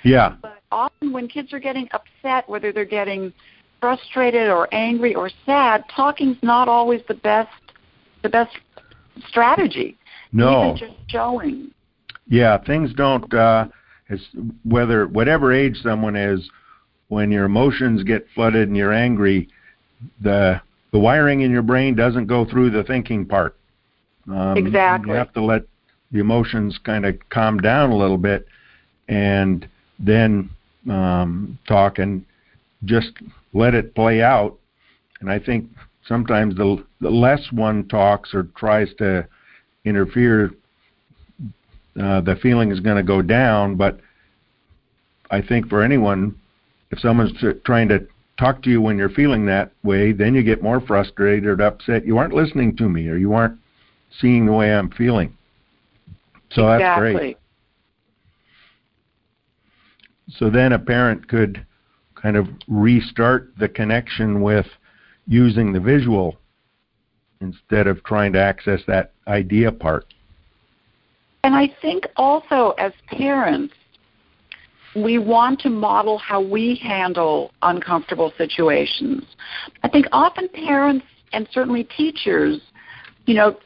Yeah. 0.05 0.37
But 0.43 0.59
often 0.71 1.15
when 1.15 1.29
kids 1.29 1.55
are 1.55 1.61
getting 1.61 1.89
upset, 1.93 2.47
whether 2.47 2.73
they're 2.73 2.85
getting 2.85 3.33
frustrated 3.81 4.51
or 4.51 4.69
angry 4.75 5.15
or 5.15 5.31
sad, 5.47 5.85
talking's 5.97 6.37
not 6.43 6.69
always 6.69 7.01
the 7.09 7.15
best 7.15 7.49
the 8.23 8.29
best 8.29 8.57
strategy. 9.29 9.97
No. 10.33 10.75
Even 10.75 10.77
just 10.77 11.11
showing. 11.11 11.71
Yeah, 12.29 12.59
things 12.59 12.93
don't. 12.95 13.33
Uh, 13.33 13.67
as 14.09 14.21
whether 14.65 15.07
whatever 15.07 15.53
age 15.53 15.77
someone 15.83 16.17
is, 16.17 16.49
when 17.09 17.31
your 17.31 17.45
emotions 17.45 18.03
get 18.05 18.27
flooded 18.35 18.69
and 18.69 18.77
you're 18.77 18.93
angry, 18.93 19.49
the 20.21 20.61
the 20.93 20.99
wiring 20.99 21.41
in 21.41 21.51
your 21.51 21.63
brain 21.63 21.95
doesn't 21.95 22.27
go 22.27 22.45
through 22.45 22.71
the 22.71 22.85
thinking 22.85 23.27
part. 23.27 23.57
Um, 24.29 24.57
exactly. 24.57 25.11
You 25.11 25.17
have 25.17 25.33
to 25.35 25.43
let 25.43 25.65
the 26.11 26.21
emotions 26.21 26.79
kind 26.85 27.07
of 27.07 27.17
calm 27.31 27.59
down 27.59 27.91
a 27.91 27.97
little 27.97 28.19
bit, 28.19 28.47
and 29.09 29.67
then 29.99 30.51
um, 30.91 31.59
talk 31.67 31.99
and 31.99 32.25
just 32.85 33.13
let 33.53 33.75
it 33.75 33.95
play 33.95 34.23
out. 34.23 34.59
And 35.21 35.31
I 35.31 35.39
think 35.39 35.69
sometimes 36.07 36.55
the, 36.57 36.85
the 37.01 37.11
less 37.11 37.41
one 37.53 37.89
talks 37.89 38.35
or 38.35 38.45
tries 38.57 38.93
to 38.99 39.27
interfere, 39.85 40.51
uh, 42.01 42.21
the 42.21 42.37
feeling 42.43 42.71
is 42.71 42.81
going 42.81 42.97
to 42.97 43.03
go 43.03 43.23
down. 43.23 43.77
But 43.77 44.01
I 45.31 45.43
think 45.43 45.69
for 45.69 45.83
anyone, 45.83 46.35
if 46.91 46.99
someone's 46.99 47.33
trying 47.65 47.89
to 47.89 48.07
talk 48.39 48.63
to 48.63 48.71
you 48.71 48.81
when 48.81 48.99
you're 48.99 49.09
feeling 49.09 49.47
that 49.47 49.73
way, 49.83 50.13
then 50.13 50.35
you 50.35 50.43
get 50.43 50.63
more 50.63 50.81
frustrated 50.81 51.47
or 51.47 51.63
upset. 51.63 52.07
You 52.07 52.19
aren't 52.19 52.35
listening 52.35 52.77
to 52.77 52.89
me, 52.89 53.09
or 53.09 53.17
you 53.17 53.33
aren't 53.33 53.59
seeing 54.21 54.47
the 54.47 54.53
way 54.53 54.73
I'm 54.75 54.91
feeling. 54.91 55.37
So 56.51 56.71
exactly. 56.73 57.13
that's 57.13 57.19
great. 57.19 57.39
So 60.29 60.51
then 60.51 60.73
a 60.73 60.79
parent 60.79 61.29
could 61.29 61.65
kind 62.15 62.37
of 62.37 62.49
restart 62.69 63.53
the 63.59 63.69
connection 63.69 64.43
with 64.43 64.67
using 65.27 65.73
the 65.73 65.81
visual 65.81 66.37
instead 67.41 67.87
of 67.87 68.03
trying 68.05 68.33
to 68.33 68.41
access 68.41 68.81
that 68.87 69.13
idea 69.27 69.71
part. 69.71 70.07
And 71.45 71.55
I 71.55 71.75
think 71.81 72.07
also 72.17 72.71
as 72.79 72.93
parents, 73.09 73.75
we 74.95 75.19
want 75.19 75.59
to 75.61 75.71
model 75.71 76.19
how 76.19 76.41
we 76.41 76.77
handle 76.77 77.53
uncomfortable 77.63 78.33
situations. 78.37 79.25
I 79.83 79.89
think 79.89 80.07
often 80.13 80.49
parents 80.49 81.07
and 81.33 81.49
certainly 81.53 81.85
teachers, 81.85 82.61
you 83.27 83.35
know, 83.35 83.57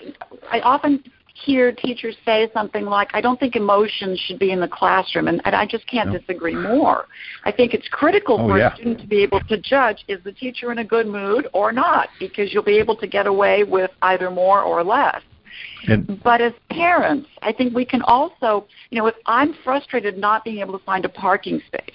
I 0.51 0.61
often 0.61 1.03
hear 1.45 1.73
teachers 1.73 2.17
say 2.25 2.49
something 2.53 2.85
like, 2.85 3.09
I 3.13 3.21
don't 3.21 3.39
think 3.39 3.57
emotions 3.57 4.19
should 4.27 4.39
be 4.39 4.53
in 4.53 4.61
the 4.61 4.69
classroom, 4.69 5.29
and, 5.29 5.41
and 5.45 5.55
I 5.55 5.67
just 5.67 5.87
can't 5.87 6.11
no. 6.11 6.19
disagree 6.19 6.55
more. 6.55 7.07
I 7.45 7.53
think 7.53 7.75
it's 7.75 7.89
critical 7.89 8.39
oh, 8.41 8.49
for 8.49 8.59
yeah. 8.59 8.73
a 8.73 8.75
student 8.75 9.01
to 9.01 9.07
be 9.07 9.23
able 9.23 9.41
to 9.41 9.59
judge 9.59 10.05
is 10.09 10.23
the 10.25 10.33
teacher 10.33 10.73
in 10.73 10.79
a 10.79 10.85
good 10.85 11.07
mood 11.07 11.49
or 11.53 11.73
not, 11.73 12.09
because 12.19 12.53
you'll 12.53 12.63
be 12.63 12.79
able 12.79 12.97
to 12.97 13.07
get 13.07 13.27
away 13.27 13.65
with 13.65 13.91
either 14.03 14.31
more 14.31 14.63
or 14.63 14.83
less. 14.83 15.21
And, 15.89 16.23
but 16.23 16.41
as 16.41 16.53
parents, 16.71 17.29
I 17.43 17.53
think 17.53 17.75
we 17.75 17.85
can 17.85 18.03
also, 18.03 18.67
you 18.91 18.99
know, 18.99 19.07
if 19.07 19.15
I'm 19.27 19.55
frustrated 19.65 20.19
not 20.19 20.45
being 20.45 20.59
able 20.59 20.79
to 20.79 20.85
find 20.85 21.05
a 21.05 21.09
parking 21.09 21.61
space, 21.67 21.95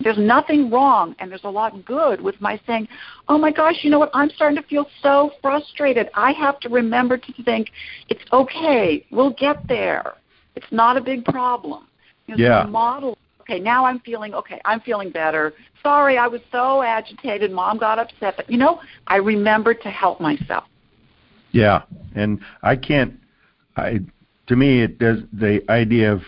there's 0.00 0.18
nothing 0.18 0.70
wrong 0.70 1.14
and 1.18 1.30
there's 1.30 1.44
a 1.44 1.50
lot 1.50 1.84
good 1.84 2.20
with 2.20 2.40
my 2.40 2.60
saying, 2.66 2.88
oh 3.28 3.38
my 3.38 3.52
gosh, 3.52 3.76
you 3.82 3.90
know 3.90 3.98
what? 3.98 4.10
I'm 4.12 4.30
starting 4.30 4.60
to 4.60 4.68
feel 4.68 4.86
so 5.02 5.30
frustrated. 5.40 6.10
I 6.14 6.32
have 6.32 6.60
to 6.60 6.68
remember 6.68 7.16
to 7.16 7.42
think 7.44 7.70
it's 8.08 8.22
okay. 8.32 9.06
We'll 9.10 9.34
get 9.34 9.66
there. 9.68 10.14
It's 10.56 10.66
not 10.70 10.96
a 10.96 11.00
big 11.00 11.24
problem. 11.24 11.86
You 12.26 12.36
know, 12.36 12.44
yeah. 12.44 12.64
So 12.64 12.70
model. 12.70 13.18
Okay, 13.42 13.60
now 13.60 13.84
I'm 13.84 14.00
feeling 14.00 14.34
okay. 14.34 14.60
I'm 14.64 14.80
feeling 14.80 15.10
better. 15.10 15.52
Sorry, 15.82 16.16
I 16.16 16.26
was 16.26 16.40
so 16.50 16.82
agitated. 16.82 17.50
Mom 17.50 17.78
got 17.78 17.98
upset, 17.98 18.34
but 18.36 18.50
you 18.50 18.56
know, 18.56 18.80
I 19.06 19.16
remembered 19.16 19.82
to 19.82 19.90
help 19.90 20.20
myself. 20.20 20.64
Yeah, 21.52 21.82
and 22.14 22.40
I 22.62 22.76
can't. 22.76 23.14
I 23.76 24.00
to 24.46 24.56
me, 24.56 24.82
it 24.82 24.98
does 24.98 25.18
the 25.32 25.62
idea 25.68 26.12
of 26.12 26.22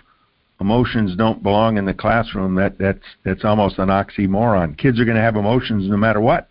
emotions 0.61 1.17
don't 1.17 1.43
belong 1.43 1.79
in 1.79 1.85
the 1.85 1.95
classroom, 1.95 2.55
that 2.57 2.79
that's 2.79 3.05
that's 3.25 3.45
almost 3.45 3.79
an 3.79 3.89
oxymoron. 3.89 4.77
Kids 4.77 4.99
are 5.01 5.05
going 5.05 5.17
to 5.17 5.23
have 5.23 5.37
emotions 5.37 5.89
no 5.89 5.97
matter 5.97 6.21
what. 6.21 6.49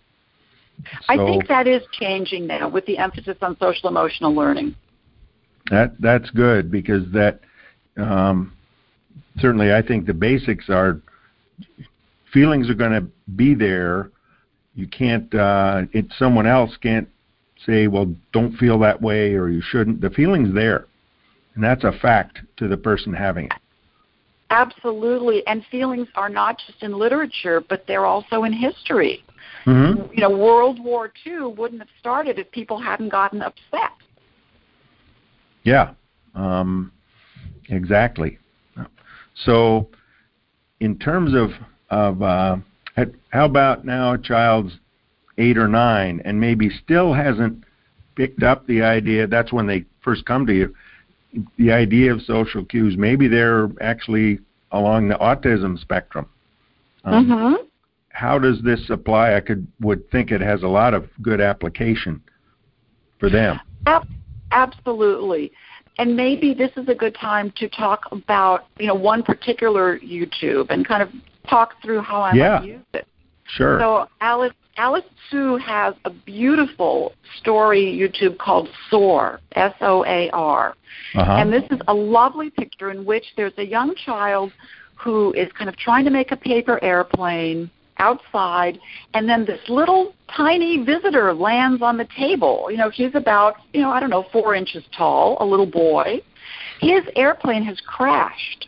So, 0.84 0.90
I 1.10 1.18
think 1.18 1.48
that 1.48 1.68
is 1.68 1.84
changing 1.92 2.48
now 2.48 2.68
with 2.68 2.86
the 2.86 2.98
emphasis 2.98 3.38
on 3.42 3.58
social 3.60 3.90
emotional 3.90 4.34
learning. 4.34 4.76
That 5.72 6.00
that's 6.00 6.30
good 6.32 6.70
because 6.70 7.04
that 7.14 7.40
um, 7.98 8.54
certainly 9.40 9.74
I 9.74 9.82
think 9.82 10.06
the 10.06 10.14
basics 10.14 10.70
are 10.70 11.02
feelings 12.32 12.70
are 12.70 12.76
going 12.76 12.92
to 12.92 13.08
be 13.36 13.56
there. 13.56 14.12
You 14.76 14.88
can't. 14.88 15.34
Uh, 15.34 15.84
it 15.94 16.08
someone 16.20 16.46
else 16.46 16.78
can't 16.82 17.08
say, 17.66 17.88
well, 17.88 18.14
don't 18.34 18.56
feel 18.58 18.78
that 18.80 19.02
way 19.02 19.34
or 19.34 19.50
you 19.50 19.62
shouldn't. 19.62 20.02
The 20.02 20.10
feeling's 20.10 20.54
there, 20.54 20.86
and 21.56 21.64
that's 21.64 21.84
a 21.84 21.94
fact 21.94 22.40
to 22.58 22.68
the 22.68 22.78
person 22.78 23.14
having 23.14 23.46
it. 23.46 23.54
Absolutely, 24.56 25.46
and 25.48 25.66
feelings 25.70 26.08
are 26.16 26.30
not 26.30 26.58
just 26.66 26.82
in 26.82 26.98
literature, 26.98 27.62
but 27.68 27.84
they're 27.88 28.06
also 28.06 28.46
in 28.46 28.54
history. 28.54 29.22
Mm-hmm. 29.66 30.14
You 30.14 30.22
know, 30.22 30.30
World 30.30 30.82
War 30.82 31.12
II 31.26 31.48
wouldn't 31.58 31.82
have 31.82 31.90
started 32.00 32.40
if 32.40 32.50
people 32.52 32.80
hadn't 32.80 33.10
gotten 33.10 33.42
upset. 33.42 33.92
Yeah, 35.64 35.92
um, 36.36 36.94
exactly. 37.68 38.40
So, 39.44 39.90
in 40.80 40.98
terms 41.00 41.34
of 41.34 41.50
of 41.90 42.22
uh, 42.22 42.56
how 43.32 43.46
about 43.46 43.84
now 43.84 44.14
a 44.14 44.18
child's 44.18 44.80
eight 45.38 45.58
or 45.58 45.68
nine 45.68 46.22
and 46.24 46.40
maybe 46.40 46.70
still 46.70 47.12
hasn't 47.12 47.66
picked 48.16 48.42
up 48.42 48.66
the 48.68 48.84
idea? 48.84 49.28
That's 49.28 49.52
when 49.52 49.68
they 49.68 49.84
first 50.02 50.26
come 50.26 50.46
to 50.46 50.54
you 50.54 50.74
the 51.58 51.72
idea 51.72 52.14
of 52.14 52.22
social 52.22 52.64
cues. 52.66 52.96
Maybe 52.98 53.28
they're 53.28 53.70
actually 53.82 54.40
along 54.76 55.08
the 55.08 55.16
autism 55.16 55.80
spectrum. 55.80 56.28
Um, 57.04 57.26
mm-hmm. 57.26 57.64
How 58.10 58.40
does 58.40 58.62
this 58.62 58.90
apply? 58.90 59.36
I 59.36 59.40
could 59.40 59.68
would 59.82 60.10
think 60.10 60.32
it 60.32 60.42
has 60.42 60.64
a 60.64 60.68
lot 60.68 60.94
of 60.94 61.10
good 61.22 61.42
application 61.42 62.22
for 63.20 63.30
them. 63.30 63.60
Absolutely. 64.52 65.52
And 65.98 66.16
maybe 66.16 66.54
this 66.54 66.72
is 66.78 66.88
a 66.90 66.96
good 66.96 67.16
time 67.16 67.54
to 67.58 67.70
talk 67.70 68.04
about, 68.12 68.66
you 68.78 68.88
know, 68.88 68.96
one 68.96 69.24
particular 69.24 70.00
YouTube 70.00 70.68
and 70.70 70.86
kind 70.86 71.02
of 71.02 71.10
talk 71.50 71.74
through 71.82 72.02
how 72.02 72.22
I 72.22 72.34
yeah. 72.34 72.60
might 72.60 72.66
use 72.66 72.82
it. 72.94 73.08
Sure. 73.48 73.80
So 73.80 74.08
Alyce 74.22 74.54
Alyce 74.78 75.04
Tzue 75.32 75.62
has 75.62 75.94
a 76.04 76.10
beautiful 76.10 77.14
story 77.40 77.82
YouTube 77.86 78.38
called 78.38 78.68
Soar, 78.90 79.40
S 79.54 79.74
O 79.82 80.04
A 80.06 80.30
R. 80.32 80.76
Uh-huh. 81.16 81.32
And 81.32 81.52
this 81.52 81.64
is 81.72 81.80
a 81.88 81.94
lovely 81.94 82.50
picture 82.50 82.92
in 82.92 83.06
which 83.06 83.24
there's 83.38 83.54
a 83.58 83.66
young 83.66 83.96
child 83.96 84.52
who 84.96 85.34
is 85.34 85.50
kind 85.58 85.70
of 85.70 85.78
trying 85.78 86.06
to 86.06 86.12
make 86.12 86.32
a 86.32 86.38
paper 86.38 86.84
airplane 86.84 87.70
outside 87.98 88.78
and 89.14 89.28
then 89.30 89.46
this 89.46 89.60
little 89.70 90.14
tiny 90.36 90.84
visitor 90.84 91.34
lands 91.34 91.82
on 91.82 91.98
the 91.98 92.08
table. 92.18 92.68
You 92.70 92.78
know, 92.78 92.90
he's 92.90 93.16
about, 93.16 93.56
you 93.74 93.82
know, 93.82 93.90
I 93.90 94.00
don't 94.00 94.10
know, 94.10 94.26
four 94.32 94.56
inches 94.56 94.84
tall, 94.96 95.38
a 95.40 95.46
little 95.46 95.66
boy. 95.66 96.22
His 96.82 97.04
airplane 97.16 97.64
has 97.64 97.80
crashed. 97.86 98.68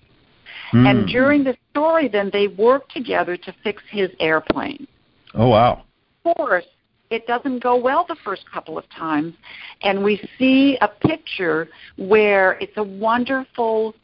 Mm. 0.74 0.88
And 0.90 1.08
during 1.08 1.44
the 1.44 1.56
story 1.72 2.08
then 2.08 2.30
they 2.32 2.48
work 2.48 2.90
together 2.90 3.38
to 3.38 3.56
fix 3.64 3.82
his 3.90 4.10
airplane. 4.20 4.88
Oh 5.34 5.50
wow 5.50 5.84
Of 6.26 6.36
course, 6.36 6.66
it 7.10 7.26
doesn't 7.28 7.64
go 7.64 7.78
well 7.78 8.06
the 8.08 8.18
first 8.24 8.44
couple 8.52 8.78
of 8.78 8.86
times. 8.90 9.34
And 9.82 10.04
we 10.04 10.22
see 10.38 10.78
a 10.82 10.88
picture 10.88 11.70
where 11.98 12.54
it's 12.60 12.78
a 12.78 12.84
wonderful 12.84 13.96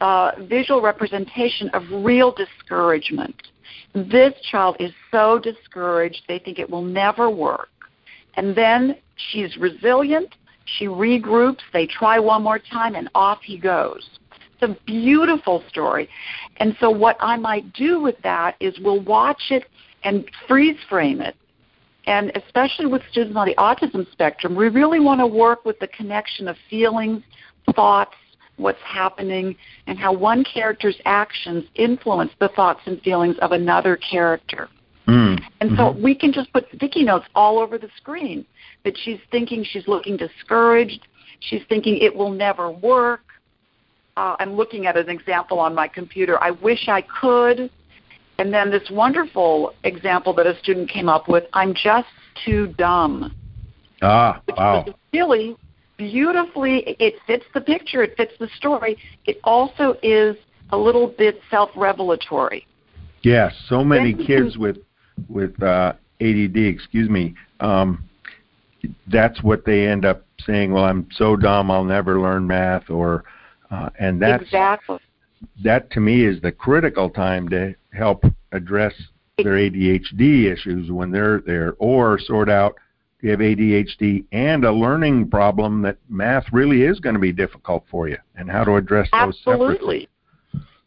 uh, 0.00 0.32
visual 0.48 0.82
representation 0.82 1.68
of 1.70 1.82
real 2.04 2.32
discouragement. 2.32 3.34
This 3.94 4.34
child 4.50 4.76
is 4.80 4.92
so 5.10 5.38
discouraged, 5.38 6.22
they 6.28 6.38
think 6.38 6.58
it 6.58 6.68
will 6.68 6.82
never 6.82 7.30
work. 7.30 7.68
And 8.36 8.54
then 8.54 8.96
she's 9.30 9.56
resilient, 9.56 10.34
she 10.64 10.86
regroups, 10.86 11.60
they 11.72 11.86
try 11.86 12.18
one 12.18 12.42
more 12.42 12.58
time, 12.58 12.96
and 12.96 13.08
off 13.14 13.38
he 13.42 13.56
goes. 13.56 14.08
A 14.64 14.76
beautiful 14.86 15.62
story. 15.68 16.08
And 16.56 16.76
so 16.80 16.90
what 16.90 17.16
I 17.20 17.36
might 17.36 17.72
do 17.72 18.00
with 18.00 18.16
that 18.22 18.56
is 18.60 18.78
we'll 18.80 19.02
watch 19.02 19.50
it 19.50 19.64
and 20.02 20.24
freeze 20.48 20.78
frame 20.88 21.20
it. 21.20 21.36
And 22.06 22.32
especially 22.34 22.86
with 22.86 23.02
students 23.10 23.36
on 23.36 23.46
the 23.46 23.54
autism 23.54 24.10
spectrum, 24.12 24.54
we 24.54 24.68
really 24.68 25.00
want 25.00 25.20
to 25.20 25.26
work 25.26 25.64
with 25.64 25.78
the 25.78 25.88
connection 25.88 26.48
of 26.48 26.56
feelings, 26.68 27.22
thoughts, 27.74 28.14
what's 28.56 28.80
happening, 28.84 29.56
and 29.86 29.98
how 29.98 30.12
one 30.12 30.44
character's 30.44 30.96
actions 31.06 31.64
influence 31.74 32.30
the 32.40 32.48
thoughts 32.48 32.80
and 32.86 33.00
feelings 33.02 33.36
of 33.40 33.52
another 33.52 33.96
character. 33.96 34.68
Mm. 35.08 35.40
And 35.60 35.70
so 35.76 35.84
mm-hmm. 35.84 36.02
we 36.02 36.14
can 36.14 36.32
just 36.32 36.52
put 36.52 36.66
sticky 36.74 37.04
notes 37.04 37.26
all 37.34 37.58
over 37.58 37.78
the 37.78 37.88
screen 37.96 38.44
that 38.84 38.96
she's 39.02 39.18
thinking 39.30 39.64
she's 39.64 39.86
looking 39.88 40.16
discouraged, 40.16 41.06
she's 41.40 41.62
thinking 41.68 41.98
it 41.98 42.14
will 42.14 42.30
never 42.30 42.70
work. 42.70 43.23
Uh, 44.16 44.36
I'm 44.38 44.54
looking 44.54 44.86
at 44.86 44.96
an 44.96 45.10
example 45.10 45.58
on 45.58 45.74
my 45.74 45.88
computer. 45.88 46.42
I 46.42 46.52
wish 46.52 46.88
I 46.88 47.02
could. 47.02 47.70
And 48.38 48.52
then 48.52 48.70
this 48.70 48.88
wonderful 48.90 49.74
example 49.84 50.32
that 50.34 50.46
a 50.46 50.58
student 50.58 50.88
came 50.88 51.08
up 51.08 51.28
with 51.28 51.44
I'm 51.52 51.74
just 51.74 52.08
too 52.44 52.68
dumb. 52.78 53.34
Ah, 54.02 54.40
which 54.46 54.56
wow. 54.56 54.84
Was 54.84 54.94
really 55.12 55.56
beautifully, 55.96 56.96
it 56.98 57.14
fits 57.26 57.44
the 57.54 57.60
picture, 57.60 58.02
it 58.02 58.16
fits 58.16 58.32
the 58.38 58.48
story. 58.56 58.96
It 59.26 59.38
also 59.44 59.96
is 60.02 60.36
a 60.70 60.76
little 60.76 61.08
bit 61.16 61.40
self 61.50 61.70
revelatory. 61.76 62.66
Yes, 63.22 63.54
so 63.68 63.84
many 63.84 64.12
kids 64.12 64.58
with 64.58 64.78
with 65.28 65.60
uh, 65.62 65.94
ADD, 66.20 66.56
excuse 66.56 67.08
me, 67.08 67.34
um, 67.60 68.04
that's 69.10 69.42
what 69.42 69.64
they 69.64 69.86
end 69.86 70.04
up 70.04 70.24
saying. 70.40 70.72
Well, 70.72 70.84
I'm 70.84 71.08
so 71.12 71.36
dumb, 71.36 71.70
I'll 71.70 71.84
never 71.84 72.20
learn 72.20 72.46
math, 72.46 72.90
or 72.90 73.24
uh, 73.74 73.90
and 73.98 74.20
that's 74.20 74.42
exactly 74.42 74.98
that 75.62 75.90
to 75.90 76.00
me 76.00 76.24
is 76.24 76.40
the 76.40 76.52
critical 76.52 77.10
time 77.10 77.48
to 77.48 77.74
help 77.92 78.24
address 78.52 78.92
their 79.38 79.54
ADHD 79.54 80.52
issues 80.52 80.90
when 80.90 81.10
they're 81.10 81.40
there, 81.40 81.74
or 81.78 82.18
sort 82.18 82.48
out 82.48 82.76
if 83.18 83.24
you 83.24 83.30
have 83.30 83.40
ADHD 83.40 84.24
and 84.32 84.64
a 84.64 84.72
learning 84.72 85.28
problem 85.28 85.82
that 85.82 85.96
math 86.08 86.44
really 86.52 86.82
is 86.82 87.00
going 87.00 87.14
to 87.14 87.20
be 87.20 87.32
difficult 87.32 87.84
for 87.90 88.08
you, 88.08 88.18
and 88.36 88.50
how 88.50 88.64
to 88.64 88.76
address 88.76 89.08
those 89.12 89.36
Absolutely. 89.46 89.74
separately. 89.74 90.08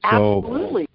So, 0.09 0.37
Absolutely. 0.43 0.87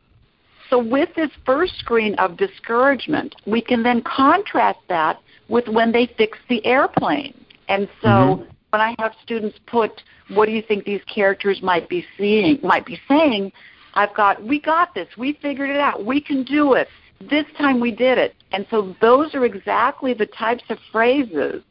So 0.70 0.82
with 0.82 1.10
this 1.14 1.30
first 1.44 1.76
screen 1.78 2.14
of 2.14 2.38
discouragement, 2.38 3.34
we 3.46 3.60
can 3.60 3.82
then 3.82 4.02
contrast 4.02 4.78
that 4.88 5.20
with 5.48 5.68
when 5.68 5.92
they 5.92 6.10
fix 6.16 6.38
the 6.48 6.64
airplane. 6.64 7.34
And 7.68 7.88
so 8.00 8.08
mm-hmm. 8.08 8.50
When 8.72 8.80
I 8.80 8.94
have 9.00 9.12
students 9.22 9.58
put, 9.66 10.02
what 10.30 10.46
do 10.46 10.52
you 10.52 10.62
think 10.62 10.84
these 10.84 11.02
characters 11.04 11.60
might 11.62 11.90
be 11.90 12.04
seeing, 12.16 12.58
might 12.62 12.86
be 12.86 12.98
saying, 13.06 13.52
I've 13.92 14.14
got, 14.14 14.42
we 14.42 14.58
got 14.58 14.94
this, 14.94 15.08
we 15.18 15.34
figured 15.42 15.68
it 15.68 15.76
out, 15.76 16.06
we 16.06 16.22
can 16.22 16.42
do 16.42 16.72
it. 16.72 16.88
This 17.28 17.44
time 17.58 17.80
we 17.80 17.90
did 17.90 18.16
it. 18.16 18.34
And 18.50 18.66
so 18.70 18.96
those 19.02 19.34
are 19.34 19.44
exactly 19.44 20.14
the 20.14 20.24
types 20.26 20.64
of 20.70 20.78
phrases 20.90 21.62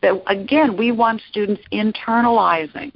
that, 0.00 0.22
again, 0.28 0.76
we 0.76 0.92
want 0.92 1.20
students 1.28 1.60
internalizing. 1.72 2.92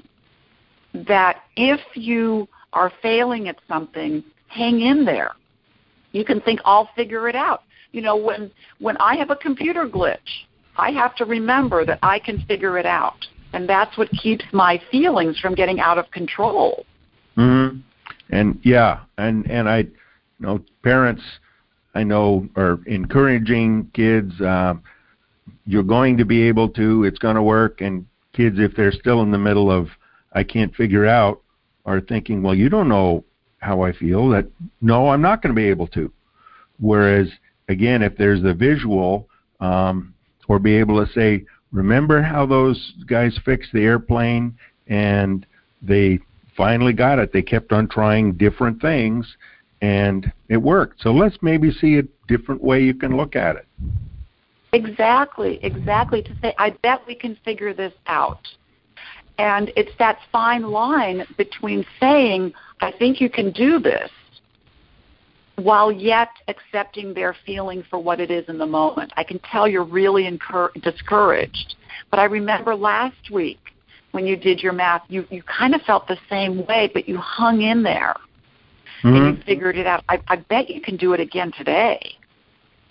That 0.95 1.43
if 1.57 1.81
you 1.95 2.49
are 2.73 2.93
failing 3.03 3.49
at 3.49 3.57
something, 3.67 4.23
hang 4.47 4.83
in 4.83 5.05
there. 5.05 5.33
You 6.13 6.25
can 6.25 6.41
think, 6.41 6.61
I'll 6.65 6.91
figure 6.95 7.29
it 7.29 7.35
out. 7.35 7.65
You 7.91 8.03
know, 8.03 8.15
when, 8.15 8.53
when 8.79 8.97
I 8.99 9.17
have 9.17 9.31
a 9.31 9.37
computer 9.37 9.89
glitch, 9.89 10.47
I 10.77 10.91
have 10.93 11.15
to 11.17 11.25
remember 11.25 11.85
that 11.85 11.99
I 12.03 12.19
can 12.19 12.45
figure 12.47 12.79
it 12.79 12.87
out. 12.87 13.27
And 13.53 13.69
that's 13.69 13.97
what 13.99 14.11
keeps 14.11 14.45
my 14.53 14.81
feelings 14.91 15.39
from 15.39 15.55
getting 15.55 15.81
out 15.81 15.99
of 15.99 16.11
control. 16.11 16.87
Mm-hmm. 17.37 17.79
And 18.31 18.59
yeah, 18.63 19.01
and 19.19 19.51
and 19.51 19.69
I, 19.69 19.79
you 19.79 19.91
know, 20.39 20.61
parents, 20.83 21.23
I 21.95 22.03
know 22.03 22.49
are 22.57 22.79
encouraging 22.87 23.91
kids. 23.95 24.41
Uh, 24.41 24.75
you're 25.67 25.83
going 25.83 26.17
to 26.17 26.25
be 26.25 26.43
able 26.43 26.69
to. 26.71 27.05
It's 27.05 27.19
going 27.19 27.37
to 27.37 27.43
work. 27.43 27.81
And 27.81 28.07
kids, 28.33 28.57
if 28.59 28.75
they're 28.75 28.93
still 28.93 29.23
in 29.23 29.31
the 29.31 29.39
middle 29.39 29.71
of, 29.71 29.89
I 30.33 30.45
can't 30.45 30.75
figure 30.75 31.07
out, 31.07 31.43
are 31.85 32.01
thinking, 32.01 32.43
well, 32.43 32.55
you 32.55 32.69
don't 32.69 32.89
know 32.89 33.25
how 33.59 33.83
I 33.83 33.93
feel. 33.93 34.31
That 34.31 34.47
no, 34.81 35.09
I'm 35.09 35.23
not 35.23 35.43
going 35.43 35.55
to 35.55 35.59
be 35.59 35.69
able 35.69 35.89
to. 35.89 36.11
Whereas 36.81 37.29
again, 37.69 38.03
if 38.03 38.17
there's 38.17 38.43
the 38.43 38.55
visual, 38.55 39.29
um, 39.61 40.15
or 40.49 40.59
be 40.59 40.75
able 40.77 41.05
to 41.05 41.13
say, 41.13 41.45
remember 41.73 42.23
how 42.23 42.47
those 42.47 42.95
guys 43.07 43.39
fixed 43.45 43.73
the 43.73 43.83
airplane 43.83 44.57
and 44.87 45.47
they 45.81 46.21
finally 46.57 46.93
got 46.93 47.19
it. 47.19 47.33
They 47.33 47.43
kept 47.43 47.73
on 47.73 47.89
trying 47.89 48.35
different 48.35 48.81
things 48.81 49.37
and 49.81 50.31
it 50.49 50.59
worked. 50.59 51.01
So 51.01 51.13
let's 51.13 51.37
maybe 51.43 51.73
see 51.73 51.99
a 51.99 52.03
different 52.29 52.63
way 52.63 52.83
you 52.83 52.95
can 52.95 53.17
look 53.17 53.35
at 53.35 53.57
it. 53.57 53.67
Exactly, 54.73 55.59
exactly. 55.63 56.23
To 56.23 56.31
say, 56.41 56.55
I 56.59 56.71
bet 56.83 57.07
we 57.07 57.15
can 57.15 57.37
figure 57.45 57.75
this 57.75 57.93
out. 58.07 58.49
And 59.39 59.73
it's 59.77 59.91
that 59.99 60.19
fine 60.31 60.63
line 60.63 61.25
between 61.37 61.85
saying, 61.99 62.53
I 62.81 62.93
think 62.93 63.21
you 63.21 63.29
can 63.29 63.51
do 63.51 63.79
this, 63.79 64.11
while 65.57 65.93
yet 65.93 66.31
accepting 66.49 67.13
their 67.15 67.37
feeling 67.45 67.85
for 67.91 67.99
what 67.99 68.21
it 68.21 68.31
is 68.31 68.49
in 68.49 68.59
the 68.59 68.67
moment. 68.67 69.13
I 69.17 69.25
can 69.25 69.39
tell 69.51 69.69
you're 69.69 69.85
really 69.85 70.27
incur- 70.27 70.73
discouraged. 70.83 71.77
But 72.11 72.21
I 72.21 72.25
remember 72.25 72.75
last 72.75 73.31
week 73.31 73.59
when 74.13 74.27
you 74.27 74.37
did 74.37 74.61
your 74.61 74.73
math, 74.73 75.03
you, 75.09 75.27
you 75.31 75.43
kind 75.43 75.75
of 75.75 75.83
felt 75.83 76.07
the 76.07 76.19
same 76.29 76.67
way, 76.67 76.91
but 76.93 77.09
you 77.09 77.19
hung 77.19 77.63
in 77.63 77.83
there 77.83 78.15
mm-hmm. 79.03 79.09
and 79.09 79.17
you 79.17 79.33
mm-hmm. 79.33 79.43
figured 79.43 79.77
it 79.77 79.87
out. 79.87 80.05
I, 80.09 80.21
I 80.29 80.37
bet 80.37 80.71
you 80.71 80.81
can 80.81 80.97
do 80.97 81.13
it 81.13 81.21
again 81.21 81.53
today. 81.57 82.01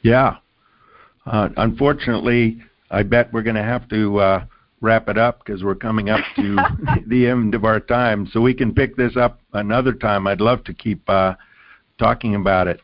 Yeah. 0.02 0.38
Uh, 1.26 1.50
unfortunately, 1.58 2.62
I 2.89 3.04
bet 3.04 3.32
we're 3.32 3.43
going 3.43 3.56
to 3.56 3.63
have 3.63 3.88
to 3.89 4.19
uh, 4.19 4.45
wrap 4.82 5.10
it 5.10 5.17
up 5.17 5.43
because 5.45 5.63
we're 5.63 5.76
coming 5.76 6.10
up 6.10 6.21
to 6.36 6.58
the 7.08 7.28
end 7.28 7.56
of 7.56 7.65
our 7.65 7.80
time. 7.80 8.28
So 8.32 8.41
we 8.41 8.54
can 8.54 8.74
pick 8.74 8.95
this 8.95 9.15
up 9.15 9.39
another 9.54 9.93
time. 9.93 10.28
I'd 10.28 10.41
love 10.41 10.63
to 10.65 10.74
keep 10.74 11.08
uh, 11.08 11.36
talking 12.01 12.33
about 12.33 12.67
it. 12.67 12.81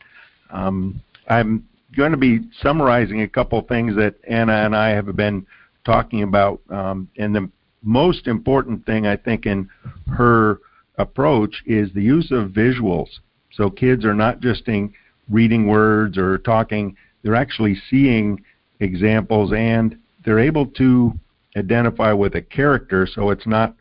Um, 0.50 1.02
I'm 1.28 1.68
going 1.96 2.12
to 2.12 2.16
be 2.16 2.40
summarizing 2.62 3.22
a 3.22 3.28
couple 3.28 3.60
things 3.62 3.96
that 3.96 4.14
Anna 4.28 4.52
and 4.52 4.76
I 4.76 4.90
have 4.90 5.14
been 5.16 5.44
talking 5.84 6.22
about. 6.22 6.60
Um, 6.70 7.08
and 7.18 7.34
the 7.34 7.50
most 7.82 8.28
important 8.28 8.86
thing, 8.86 9.06
I 9.06 9.16
think, 9.16 9.44
in 9.44 9.68
her 10.12 10.60
approach 10.98 11.62
is 11.66 11.92
the 11.92 12.02
use 12.02 12.30
of 12.30 12.50
visuals. 12.50 13.08
So 13.52 13.68
kids 13.68 14.04
are 14.04 14.14
not 14.14 14.40
just 14.40 14.68
in 14.68 14.94
reading 15.28 15.66
words 15.66 16.16
or 16.16 16.38
talking, 16.38 16.96
they're 17.22 17.34
actually 17.34 17.76
seeing 17.90 18.42
examples 18.78 19.52
and 19.52 19.98
they're 20.24 20.38
able 20.38 20.66
to 20.66 21.12
identify 21.56 22.12
with 22.12 22.36
a 22.36 22.42
character 22.42 23.06
so 23.12 23.30
it's 23.30 23.46
not 23.46 23.74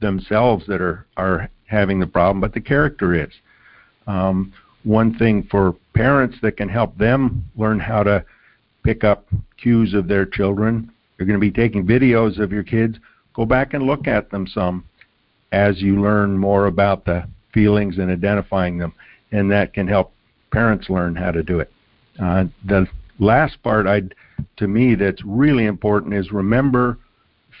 themselves 0.00 0.64
that 0.68 0.80
are, 0.80 1.06
are 1.16 1.50
having 1.66 1.98
the 1.98 2.06
problem, 2.06 2.40
but 2.40 2.54
the 2.54 2.60
character 2.60 3.12
is. 3.14 3.32
Um, 4.06 4.52
one 4.84 5.18
thing 5.18 5.42
for 5.50 5.74
parents 5.94 6.36
that 6.42 6.56
can 6.56 6.68
help 6.68 6.96
them 6.96 7.44
learn 7.56 7.80
how 7.80 8.02
to 8.02 8.24
pick 8.84 9.02
up 9.02 9.26
cues 9.56 9.94
of 9.94 10.06
their 10.06 10.26
children. 10.26 10.90
You're 11.18 11.26
going 11.26 11.40
to 11.40 11.44
be 11.44 11.50
taking 11.50 11.86
videos 11.86 12.38
of 12.38 12.52
your 12.52 12.62
kids. 12.62 12.98
Go 13.34 13.46
back 13.46 13.74
and 13.74 13.84
look 13.84 14.06
at 14.06 14.30
them 14.30 14.46
some 14.46 14.84
as 15.52 15.80
you 15.80 16.00
learn 16.00 16.36
more 16.36 16.66
about 16.66 17.04
the 17.04 17.26
feelings 17.52 17.98
and 17.98 18.10
identifying 18.10 18.78
them, 18.78 18.92
and 19.32 19.50
that 19.50 19.72
can 19.72 19.88
help 19.88 20.12
parents 20.52 20.90
learn 20.90 21.14
how 21.14 21.30
to 21.30 21.42
do 21.42 21.60
it. 21.60 21.72
Uh, 22.20 22.44
the 22.66 22.86
last 23.18 23.62
part, 23.62 23.86
I, 23.86 24.02
to 24.56 24.68
me, 24.68 24.94
that's 24.94 25.24
really 25.24 25.66
important 25.66 26.14
is 26.14 26.30
remember 26.30 26.98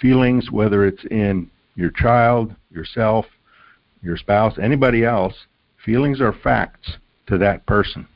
feelings, 0.00 0.50
whether 0.50 0.84
it's 0.84 1.04
in 1.10 1.50
your 1.76 1.90
child, 1.90 2.54
yourself, 2.70 3.26
your 4.02 4.16
spouse, 4.16 4.58
anybody 4.60 5.04
else. 5.04 5.34
Feelings 5.84 6.20
are 6.20 6.32
facts 6.32 6.98
to 7.26 7.38
that 7.38 7.64
person. 7.66 8.06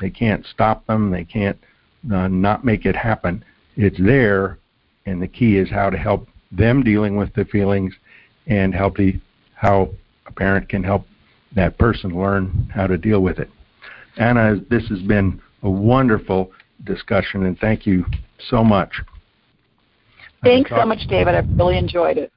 They 0.00 0.10
can't 0.10 0.46
stop 0.46 0.86
them. 0.86 1.10
They 1.10 1.24
can't 1.24 1.58
uh, 2.12 2.28
not 2.28 2.64
make 2.64 2.86
it 2.86 2.96
happen. 2.96 3.44
It's 3.76 3.98
there, 4.00 4.58
and 5.06 5.20
the 5.20 5.28
key 5.28 5.56
is 5.56 5.70
how 5.70 5.90
to 5.90 5.96
help 5.96 6.28
them 6.50 6.82
dealing 6.82 7.16
with 7.16 7.32
the 7.34 7.44
feelings, 7.44 7.94
and 8.46 8.74
help 8.74 8.96
the 8.96 9.20
how 9.54 9.90
a 10.26 10.32
parent 10.32 10.68
can 10.68 10.82
help 10.82 11.06
that 11.54 11.78
person 11.78 12.18
learn 12.18 12.70
how 12.74 12.86
to 12.86 12.96
deal 12.96 13.20
with 13.20 13.38
it. 13.38 13.50
Anna, 14.16 14.56
this 14.70 14.86
has 14.88 15.00
been 15.02 15.40
a 15.62 15.70
wonderful 15.70 16.52
discussion, 16.84 17.44
and 17.46 17.58
thank 17.58 17.86
you 17.86 18.04
so 18.48 18.62
much. 18.62 18.92
Thanks 20.42 20.70
so 20.70 20.86
much, 20.86 21.06
David. 21.08 21.34
I've 21.34 21.48
really 21.58 21.76
enjoyed 21.76 22.16
it. 22.16 22.32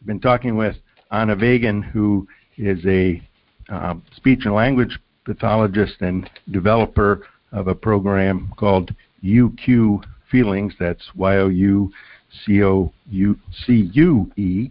I've 0.00 0.06
been 0.06 0.20
talking 0.20 0.56
with 0.56 0.76
Anna 1.10 1.36
Vagin, 1.36 1.84
who 1.84 2.26
is 2.56 2.84
a 2.86 3.22
uh, 3.68 3.94
speech 4.16 4.40
and 4.44 4.54
language 4.54 4.98
pathologist 5.24 6.00
and 6.00 6.28
developer 6.50 7.26
of 7.52 7.68
a 7.68 7.74
program 7.74 8.52
called 8.56 8.94
YouCue 9.22 10.02
Feelings. 10.30 10.74
That's 10.80 11.14
Y 11.14 11.36
O 11.36 11.48
U 11.48 11.92
C 12.44 12.62
O 12.62 12.92
U 13.10 13.38
C 13.66 13.90
U 13.92 14.32
E. 14.36 14.70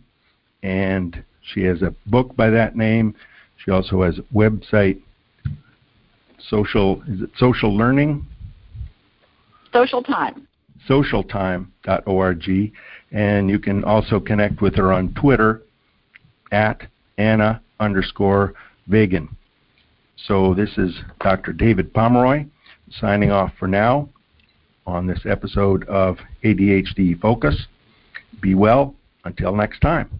And 0.63 1.23
she 1.41 1.61
has 1.63 1.81
a 1.81 1.93
book 2.07 2.35
by 2.35 2.49
that 2.49 2.75
name. 2.75 3.15
She 3.57 3.71
also 3.71 4.01
has 4.03 4.17
a 4.17 4.23
website, 4.33 5.01
social, 6.39 7.01
is 7.07 7.21
it 7.21 7.29
social 7.37 7.75
learning? 7.75 8.25
Social 9.71 10.01
time. 10.01 10.47
Socialtime.org. 10.89 12.73
And 13.11 13.49
you 13.49 13.59
can 13.59 13.83
also 13.83 14.19
connect 14.19 14.61
with 14.61 14.75
her 14.75 14.91
on 14.91 15.13
Twitter 15.13 15.61
at 16.51 16.87
Anna 17.17 17.61
underscore 17.79 18.53
Vagin. 18.89 19.29
So 20.27 20.53
this 20.53 20.77
is 20.77 20.99
Dr. 21.19 21.51
David 21.51 21.93
Pomeroy 21.93 22.45
signing 22.91 23.31
off 23.31 23.53
for 23.57 23.67
now 23.67 24.09
on 24.85 25.07
this 25.07 25.25
episode 25.25 25.87
of 25.87 26.17
ADHD 26.43 27.19
Focus. 27.19 27.65
Be 28.39 28.53
well 28.53 28.93
until 29.25 29.55
next 29.55 29.79
time. 29.79 30.19